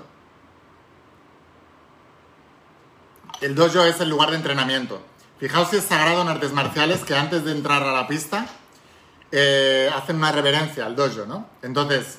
[3.41, 5.01] El dojo es el lugar de entrenamiento.
[5.39, 8.47] Fijaos si es sagrado en artes marciales que antes de entrar a la pista
[9.31, 11.47] eh, hacen una reverencia al dojo, ¿no?
[11.61, 12.17] Entonces,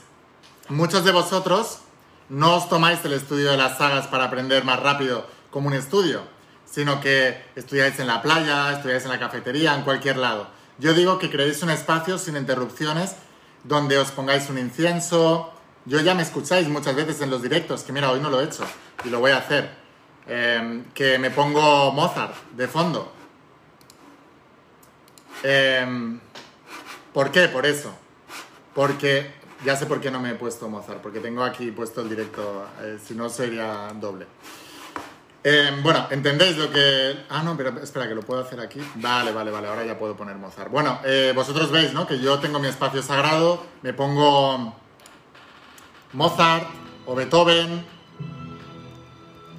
[0.68, 1.80] muchos de vosotros
[2.28, 6.22] no os tomáis el estudio de las sagas para aprender más rápido como un estudio,
[6.64, 10.46] sino que estudiáis en la playa, estudiáis en la cafetería, en cualquier lado.
[10.78, 13.16] Yo digo que creéis un espacio sin interrupciones
[13.64, 15.52] donde os pongáis un incienso.
[15.84, 18.44] Yo ya me escucháis muchas veces en los directos, que mira, hoy no lo he
[18.44, 18.64] hecho
[19.04, 19.70] y lo voy a hacer.
[20.26, 23.12] Eh, que me pongo Mozart de fondo.
[25.42, 26.18] Eh,
[27.12, 27.48] ¿Por qué?
[27.48, 27.92] Por eso.
[28.74, 29.32] Porque
[29.64, 32.66] ya sé por qué no me he puesto Mozart, porque tengo aquí puesto el directo,
[32.80, 34.26] eh, si no sería doble.
[35.50, 37.24] Eh, bueno, ¿entendéis lo que...?
[37.30, 38.82] Ah, no, pero espera, que lo puedo hacer aquí.
[38.96, 40.70] Vale, vale, vale, ahora ya puedo poner Mozart.
[40.70, 42.06] Bueno, eh, vosotros veis, ¿no?
[42.06, 44.74] Que yo tengo mi espacio sagrado, me pongo
[46.12, 46.68] Mozart
[47.06, 47.82] o Beethoven.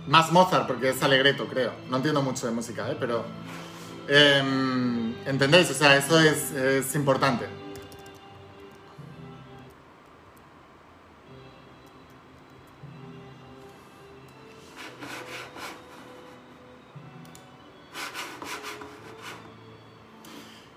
[0.06, 1.74] Más Mozart, porque es alegreto, creo.
[1.90, 2.98] No entiendo mucho de música, ¿eh?
[3.00, 3.26] Pero...
[4.08, 5.72] em, ¿Entendéis?
[5.72, 7.48] O sea, eso es, es importante.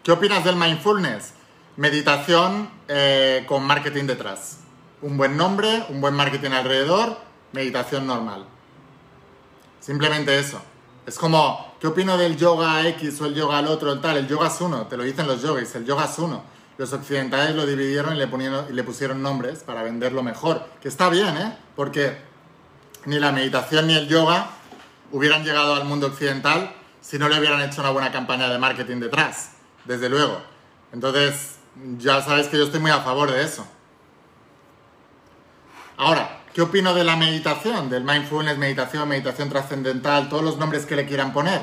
[0.02, 1.32] ¿Qué opinas del mindfulness?
[1.76, 4.58] Meditación eh, con marketing detrás.
[5.00, 7.16] Un buen nombre, un buen marketing alrededor,
[7.52, 8.44] meditación normal.
[9.78, 10.60] Simplemente eso.
[11.06, 14.16] Es como, ¿qué opino del yoga X o el yoga al otro, el tal?
[14.16, 16.42] El yoga es uno, te lo dicen los yogis, el yoga es uno.
[16.78, 20.66] Los occidentales lo dividieron y y le pusieron nombres para venderlo mejor.
[20.80, 21.56] Que está bien, ¿eh?
[21.76, 22.18] Porque
[23.06, 24.50] ni la meditación ni el yoga
[25.12, 28.98] hubieran llegado al mundo occidental si no le hubieran hecho una buena campaña de marketing
[28.98, 29.51] detrás,
[29.84, 30.40] desde luego.
[30.92, 31.56] Entonces,
[31.98, 33.66] ya sabéis que yo estoy muy a favor de eso.
[35.96, 37.88] Ahora, ¿qué opino de la meditación?
[37.88, 41.62] Del mindfulness, meditación, meditación trascendental, todos los nombres que le quieran poner.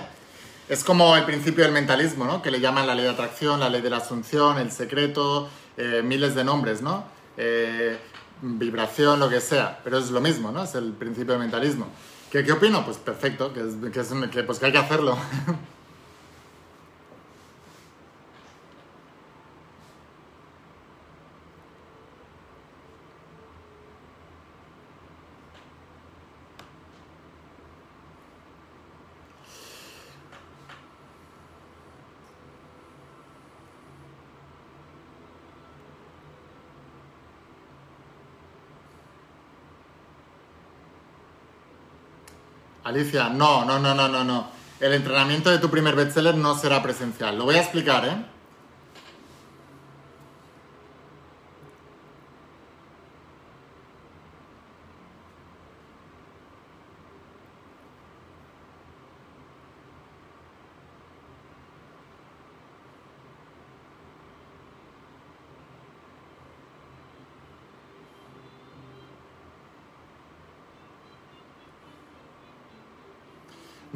[0.68, 2.42] Es como el principio del mentalismo, ¿no?
[2.42, 6.02] Que le llaman la ley de atracción, la ley de la asunción, el secreto, eh,
[6.04, 7.06] miles de nombres, ¿no?
[7.38, 7.98] Eh,
[8.42, 9.80] vibración, lo que sea.
[9.84, 10.64] Pero es lo mismo, ¿no?
[10.64, 11.88] Es el principio del mentalismo.
[12.32, 12.86] ¿Qué, opino?
[12.86, 13.62] Pues perfecto, que,
[14.44, 15.18] pues que hay que hacerlo.
[42.84, 44.48] Alicia, no, no, no, no, no, no.
[44.80, 47.38] El entrenamiento de tu primer bestseller no será presencial.
[47.38, 48.26] Lo voy a explicar, ¿eh?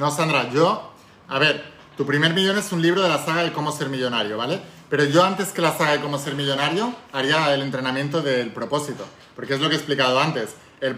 [0.04, 0.92] No, Sandra, yo,
[1.30, 1.64] a ver,
[1.96, 4.60] tu primer millón es un libro de la saga de cómo ser millonario, ¿vale?
[4.90, 9.06] Pero yo antes que la saga de cómo ser millonario, haría el entrenamiento del propósito,
[9.34, 10.56] porque es lo que he explicado antes.
[10.82, 10.94] El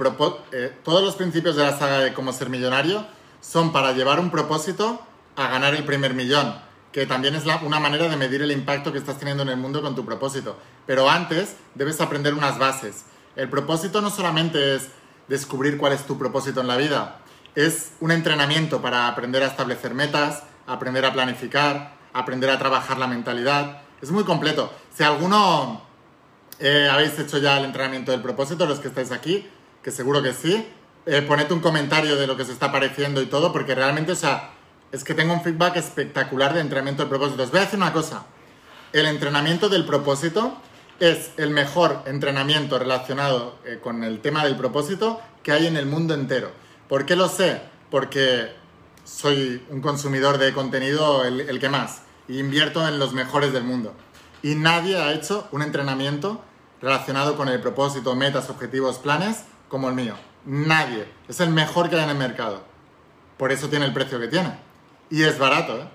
[0.51, 3.05] eh, todos los principios de la saga de cómo ser millonario
[3.41, 4.99] son para llevar un propósito
[5.35, 6.55] a ganar el primer millón,
[6.91, 9.83] que también es una manera de medir el impacto que estás teniendo en el mundo
[9.83, 10.57] con tu propósito.
[10.87, 13.05] Pero antes debes aprender unas bases.
[13.35, 14.87] El propósito no solamente es
[15.27, 17.19] descubrir cuál es tu propósito en la vida,
[17.55, 23.07] es un entrenamiento para aprender a establecer metas, aprender a planificar, aprender a trabajar la
[23.07, 23.81] mentalidad.
[24.01, 24.73] Es muy completo.
[24.93, 25.81] Si alguno
[26.59, 29.49] eh, habéis hecho ya el entrenamiento del propósito, los que estáis aquí,
[29.81, 30.67] que seguro que sí,
[31.05, 34.15] eh, poned un comentario de lo que se está pareciendo y todo, porque realmente, o
[34.15, 34.51] sea,
[34.91, 37.43] es que tengo un feedback espectacular de entrenamiento del propósito.
[37.43, 38.25] Os voy a decir una cosa.
[38.91, 40.57] El entrenamiento del propósito
[40.99, 45.85] es el mejor entrenamiento relacionado eh, con el tema del propósito que hay en el
[45.85, 46.64] mundo entero.
[46.87, 47.61] ¿Por qué lo sé?
[47.89, 48.53] Porque
[49.03, 53.93] soy un consumidor de contenido el, que más y invierto en los mejores del mundo.
[54.43, 56.43] Y nadie ha hecho un entrenamiento
[56.81, 60.15] relacionado con el propósito, metas, objetivos, planes como el mío.
[60.45, 61.07] Nadie.
[61.27, 62.63] Es el mejor que hay en el mercado.
[63.37, 64.59] Por eso tiene el precio que tiene.
[65.09, 65.87] Y es barato, ¿eh?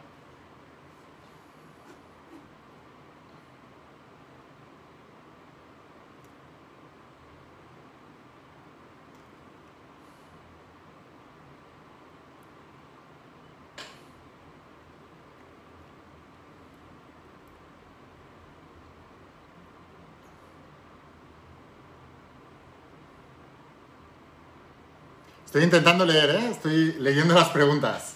[25.51, 26.49] Estoy intentando leer, ¿eh?
[26.53, 28.15] Estoy leyendo las preguntas.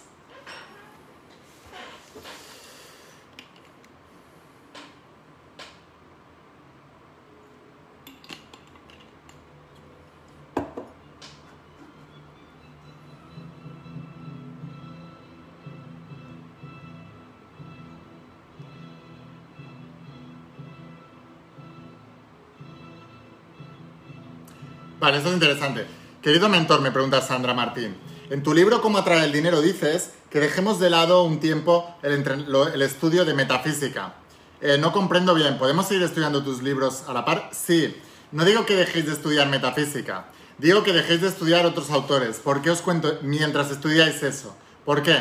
[25.00, 25.93] Vale, esto es interesante.
[26.24, 27.94] Querido mentor, me pregunta Sandra Martín,
[28.30, 32.80] en tu libro Cómo atraer el dinero dices que dejemos de lado un tiempo el,
[32.80, 34.14] estudio de metafísica.
[34.62, 37.50] Eh, no comprendo bien, ¿podemos seguir estudiando tus libros a la par?
[37.52, 37.94] Sí,
[38.32, 40.24] no digo que dejéis de estudiar metafísica,
[40.56, 42.38] digo que dejéis de estudiar otros autores.
[42.38, 44.56] ¿Por qué os cuento mientras estudiáis eso?
[44.86, 45.18] ¿Por qué?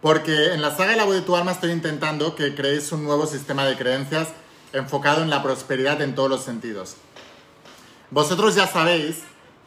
[0.00, 3.26] Porque en la saga la voz de tu alma estoy intentando que creéis un nuevo
[3.26, 4.28] sistema de creencias
[4.72, 6.96] enfocado en la prosperidad en todos los sentidos.
[8.10, 9.18] Vosotros ya sabéis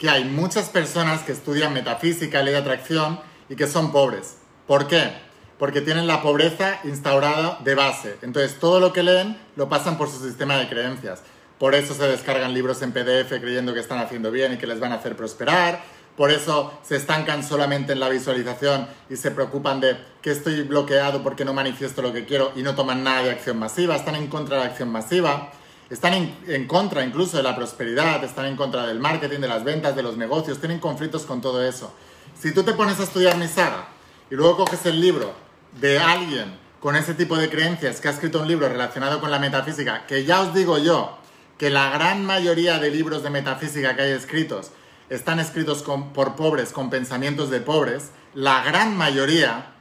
[0.03, 4.35] que hay muchas personas que estudian metafísica, ley de atracción y que son pobres.
[4.67, 5.13] ¿Por qué?
[5.57, 8.17] Porque tienen la pobreza instaurada de base.
[8.21, 11.23] Entonces todo lo que leen lo pasan por su sistema de creencias.
[11.57, 14.81] Por eso se descargan libros en PDF creyendo que están haciendo bien y que les
[14.81, 15.81] van a hacer prosperar.
[16.17, 21.23] Por eso se estancan solamente en la visualización y se preocupan de que estoy bloqueado
[21.23, 23.95] porque no manifiesto lo que quiero y no toman nada de acción masiva.
[23.95, 25.53] Están en contra de la acción masiva
[25.89, 29.95] están en, contra incluso de la prosperidad, están en contra del marketing, de las ventas,
[29.95, 31.93] de los negocios, tienen conflictos con todo eso.
[32.39, 33.87] Si tú te pones a estudiar mi saga
[34.29, 35.33] y luego coges el libro
[35.79, 39.39] de alguien con ese tipo de creencias que ha escrito un libro relacionado con la
[39.39, 41.17] metafísica, que ya os digo yo
[41.57, 44.71] que la gran mayoría de libros de metafísica que hay escritos
[45.09, 49.73] están escritos por pobres, con pensamientos de pobres, la gran mayoría,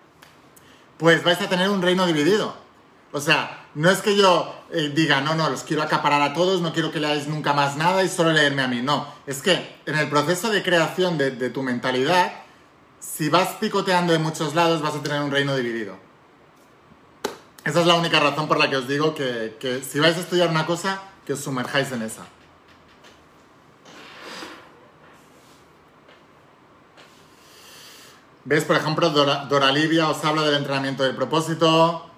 [0.98, 2.61] pues vais a tener un reino dividido.
[3.12, 6.62] O sea, no es que yo eh, diga, no, no, los quiero acaparar a todos,
[6.62, 8.80] no quiero que leáis nunca más nada y solo leerme a mí.
[8.80, 12.32] No, es que en el proceso de creación de, tu mentalidad,
[13.00, 15.96] si vas picoteando de muchos lados, vas a tener un reino dividido.
[17.64, 20.48] Esa es la única razón por la que os digo que, si vais a estudiar
[20.48, 22.22] una cosa, que os sumerjáis en esa.
[28.44, 28.64] ¿Ves?
[28.64, 32.11] Por ejemplo, Dora, Dora Livia os habla del entrenamiento del propósito.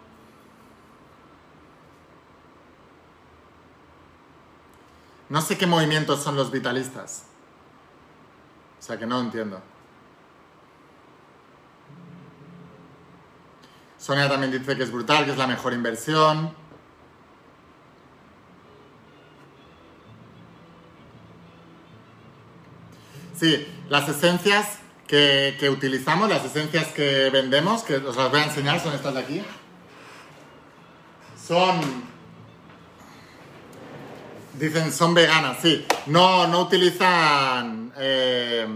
[5.34, 7.24] No sé qué movimientos son los vitalistas.
[8.78, 9.60] O sea que no entiendo.
[13.98, 16.54] Sonia también dice que es brutal, que es la mejor inversión.
[23.34, 24.78] Sí, las esencias
[25.08, 29.14] que, que utilizamos, las esencias que vendemos, que os las voy a enseñar, son estas
[29.14, 29.44] de aquí.
[31.44, 32.13] Son
[34.58, 35.84] Dicen, son veganas, sí.
[36.06, 38.66] No, no utilizan eh,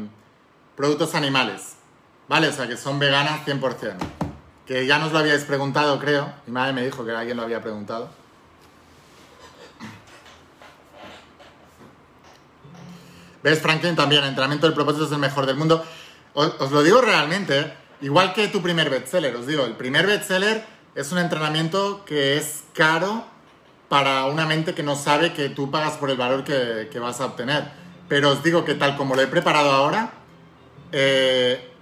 [0.77, 1.77] productos animales.
[2.27, 2.49] ¿Vale?
[2.49, 3.95] O sea, que son veganas 100%.
[4.67, 6.33] Que ya nos lo habíais preguntado, creo.
[6.47, 8.11] Mi madre me dijo que alguien lo había preguntado.
[13.43, 13.95] ¿Ves, Franklin?
[13.95, 15.85] También, entrenamiento del propósito es el mejor del mundo.
[16.35, 19.35] Os, os lo digo realmente, igual que tu primer bestseller.
[19.37, 20.67] Os digo, el primer bestseller
[20.97, 23.38] es un entrenamiento que es caro
[23.89, 27.21] para una mente que no sabe que tú pagas por el valor que, que vas
[27.21, 27.71] a obtener.
[28.09, 30.13] Pero os digo que tal como lo he preparado ahora,
[30.93, 31.73] eh,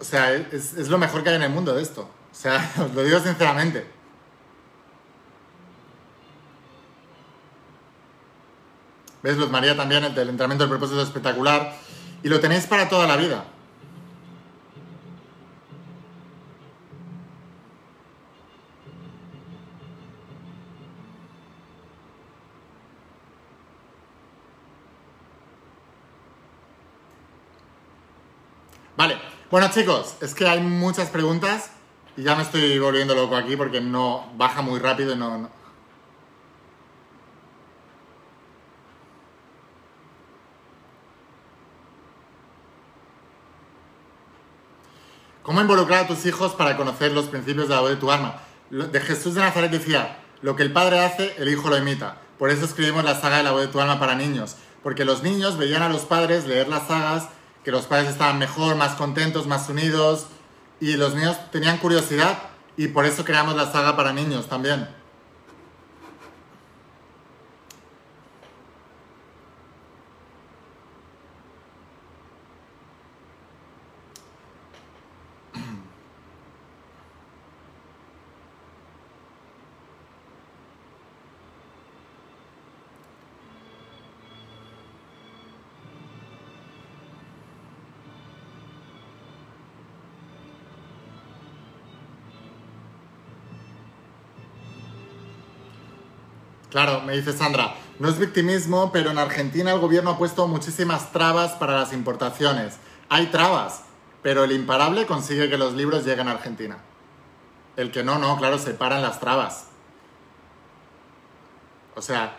[0.00, 2.02] o sea, es, es, lo mejor que hay en el mundo de esto.
[2.02, 3.86] O sea, os lo digo sinceramente.
[9.22, 9.36] ¿Ves?
[9.36, 11.76] Luz María también, el entrenamiento del propósito espectacular.
[12.24, 13.44] Y lo tenéis para toda la vida.
[28.96, 29.18] Vale,
[29.52, 31.68] bueno chicos, es que hay muchas preguntas
[32.16, 35.50] y ya me estoy volviendo loco aquí porque no baja muy rápido y no, no.
[45.42, 48.40] ¿Cómo involucrar a tus hijos para conocer los principios de la voz de tu alma?
[48.70, 52.22] De Jesús de Nazaret decía, lo que el padre hace, el hijo lo imita.
[52.38, 55.22] Por eso escribimos la saga de la voz de tu alma para niños, porque los
[55.22, 57.28] niños veían a los padres leer las sagas
[57.64, 60.26] que los padres estaban mejor, más contentos, más unidos,
[60.80, 62.38] y los niños tenían curiosidad,
[62.76, 64.88] y por eso creamos la saga para niños también.
[96.72, 101.12] Claro, me dice Sandra, no es victimismo, pero en Argentina el gobierno ha puesto muchísimas
[101.12, 102.78] trabas para las importaciones.
[103.10, 103.82] Hay trabas,
[104.22, 106.78] pero el imparable consigue que los libros lleguen a Argentina.
[107.76, 109.66] El que no, no, claro, se paran las trabas.
[111.94, 112.38] O sea,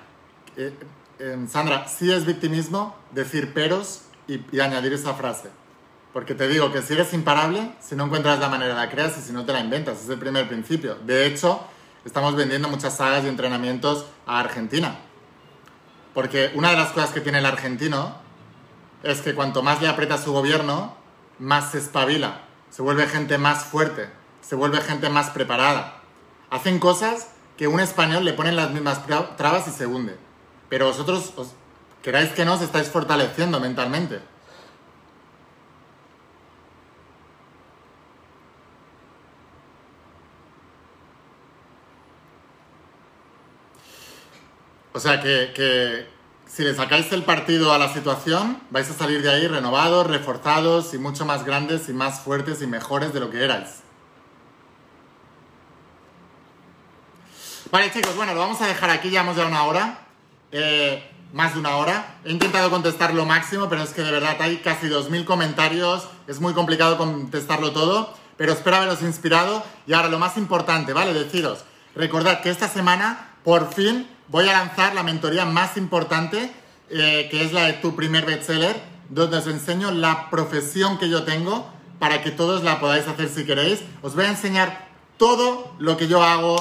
[0.57, 0.75] eh,
[1.19, 5.51] eh, Sandra, sí es victimismo decir peros y, añadir esa frase.
[6.11, 9.21] Porque te digo que si eres imparable, si no encuentras la manera, la creas y
[9.21, 10.01] si no te la inventas.
[10.01, 10.95] Es el primer principio.
[11.05, 11.67] De hecho,
[12.05, 14.99] estamos vendiendo muchas sagas y entrenamientos a Argentina.
[16.13, 18.15] Porque una de las cosas que tiene el argentino
[19.03, 20.95] es que cuanto más le aprieta su gobierno,
[21.39, 24.09] más se espabila, se vuelve gente más fuerte,
[24.41, 26.01] se vuelve gente más preparada.
[26.49, 27.27] Hacen cosas
[27.57, 29.01] que un español le ponen las mismas
[29.37, 30.17] trabas y se hunde.
[30.69, 31.49] Pero vosotros, os,
[32.01, 34.21] queráis que no, os estáis fortaleciendo mentalmente.
[44.93, 46.07] O sea que, que,
[46.45, 50.93] si le sacáis el partido a la situación, vais a salir de ahí renovados, reforzados
[50.93, 53.81] y mucho más grandes y más fuertes y mejores de lo que erais.
[57.71, 59.99] Vale chicos, bueno, lo vamos a dejar aquí, hemos ya una hora.
[60.51, 62.19] Eh, más de una hora.
[62.23, 66.07] He intentado contestar lo máximo, pero es que de verdad hay casi 2.000 comentarios.
[66.27, 69.63] Es muy complicado contestarlo todo, pero espero haberos inspirado.
[69.87, 71.13] Y ahora lo más importante, ¿vale?
[71.13, 71.65] Deciros,
[71.95, 76.51] recordad que esta semana, por fin, voy a lanzar la mentoría más importante,
[76.89, 81.23] eh, que es la de tu primer bestseller, donde os enseño la profesión que yo
[81.23, 81.67] tengo
[81.99, 83.81] para que todos la podáis hacer si queréis.
[84.01, 86.57] Os voy a enseñar todo lo que yo hago,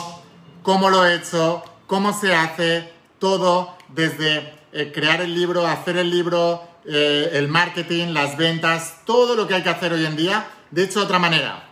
[0.62, 6.10] cómo lo he hecho, cómo se hace, todo desde eh, crear el libro, hacer el
[6.10, 10.46] libro, eh, el marketing, las ventas, todo lo que hay que hacer hoy en día.
[10.70, 11.68] De hecho, de otra manera,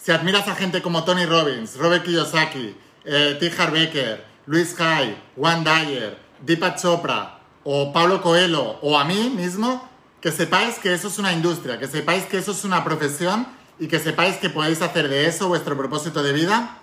[0.00, 3.52] si admiras a gente como Tony Robbins, Robert Kiyosaki, eh, T.
[3.58, 9.86] Harbecker, Luis Hay, Juan Dyer, Deepak Chopra o Pablo Coelho o a mí mismo,
[10.22, 13.46] que sepáis que eso es una industria, que sepáis que eso es una profesión
[13.78, 16.78] y que sepáis que podéis hacer de eso vuestro propósito de vida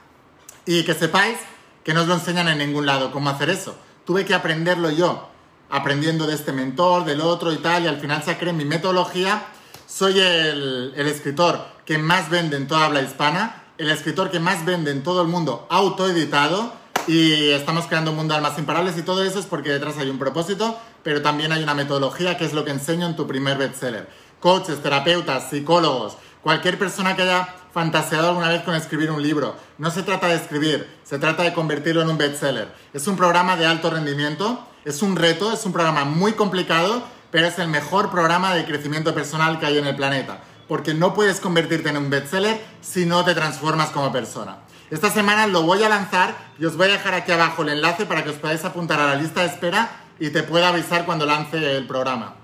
[0.68, 1.40] y que sepáis
[1.84, 3.76] que no os lo enseñan en ningún lado cómo hacer eso.
[4.06, 5.28] Tuve que aprenderlo yo,
[5.72, 9.48] aprendiendo de este mentor, del otro y tal, y al final saqué mi metodología.
[9.88, 14.66] Soy el, el escritor que más vende en toda habla hispana, el escritor que más
[14.66, 19.04] vende en todo el mundo autoeditado y estamos creando un mundo de almas imparables y
[19.04, 22.54] todo eso es porque detrás hay un propósito, pero también hay una metodología que es
[22.54, 24.08] lo que enseño en tu primer bestseller.
[24.40, 29.56] coaches, terapeutas, psicólogos, cualquier persona que haya fantaseado alguna vez con escribir un libro.
[29.78, 32.72] No se trata de escribir, se trata de convertirlo en un bestseller.
[32.94, 37.48] Es un programa de alto rendimiento, es un reto, es un programa muy complicado, pero
[37.48, 41.40] es el mejor programa de crecimiento personal que hay en el planeta, porque no puedes
[41.40, 44.65] convertirte en un bestseller si no te transformas como persona.
[44.92, 48.06] Esta semana lo voy a lanzar y os voy a dejar aquí abajo el enlace
[48.06, 51.26] para que os podáis apuntar a la lista de espera y te pueda avisar cuando
[51.26, 52.36] lance el programa.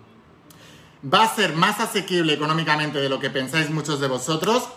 [1.04, 4.70] Va a ser más asequible económicamente de lo que pensáis muchos de vosotros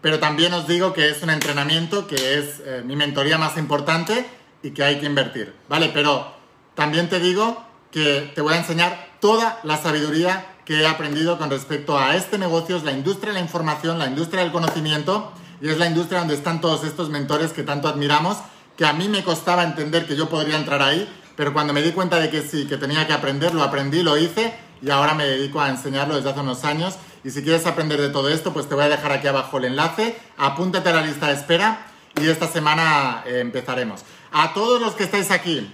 [0.00, 4.26] pero también os digo que es un entrenamiento que es eh, mi mentoría más importante
[4.62, 5.90] y que hay que invertir, ¿vale?
[5.92, 6.32] Pero
[6.74, 11.50] también te digo que te voy a enseñar toda la sabiduría que he aprendido con
[11.50, 15.78] respecto a este negocio, la industria de la información, la industria del conocimiento y es
[15.78, 18.38] la industria donde están todos estos mentores que tanto admiramos,
[18.76, 21.92] que a mí me costaba entender que yo podría entrar ahí, pero cuando me di
[21.92, 25.26] cuenta de que sí, que tenía que aprender, lo aprendí, lo hice y ahora me
[25.26, 28.68] dedico a enseñarlo desde hace unos años y si quieres aprender de todo esto, pues
[28.68, 30.18] te voy a dejar aquí abajo el enlace.
[30.38, 31.86] Apúntate a la lista de espera
[32.18, 34.02] y esta semana eh, empezaremos.
[34.32, 35.70] A todos los que estáis aquí,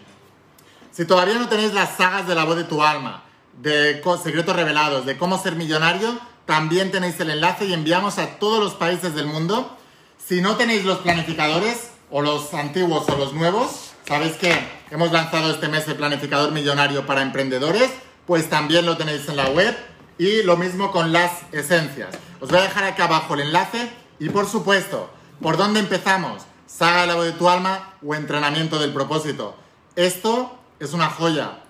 [0.91, 3.23] si todavía no tenéis las sagas de la voz de tu alma,
[3.61, 8.63] de secretos revelados, de cómo ser millonario, también tenéis el enlace y enviamos a todos
[8.63, 9.77] los países del mundo.
[10.25, 14.53] Si no tenéis los planificadores, o los antiguos o los nuevos, sabéis que
[14.91, 17.91] hemos lanzado este mes el planificador millonario para emprendedores,
[18.27, 19.77] pues también lo tenéis en la web
[20.19, 22.17] y lo mismo con las esencias.
[22.41, 26.45] Os voy a dejar aquí abajo el enlace y por supuesto, ¿por dónde empezamos?
[26.67, 29.57] Saga el agua de tu alma o entrenamiento del propósito.
[29.95, 31.63] Esto es una joya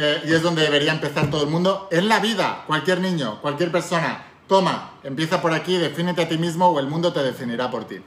[0.00, 3.72] eh, y es donde debería empezar todo el mundo en la vida, cualquier niño, cualquier
[3.72, 4.24] persona.
[4.46, 8.00] Toma, empieza por aquí, defínete a ti mismo o el mundo te definirá por ti.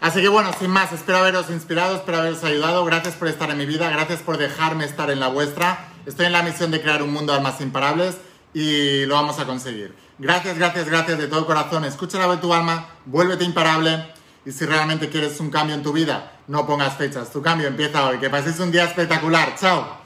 [0.00, 2.84] Así que bueno, sin más, espero haberos inspirado, espero haberos ayudado.
[2.84, 5.90] Gracias por estar en mi vida, gracias por dejarme estar en la vuestra.
[6.06, 8.16] Estoy en la misión de crear un mundo de almas imparables
[8.54, 9.94] y lo vamos a conseguir.
[10.18, 11.84] Gracias, gracias, gracias de todo corazón.
[11.84, 14.06] Escucha la voz de tu alma, vuélvete imparable
[14.44, 17.30] y si realmente quieres un cambio en tu vida, no pongas fechas.
[17.30, 18.18] Tu cambio empieza hoy.
[18.18, 19.54] Que paséis un día espectacular.
[19.58, 19.99] Chao.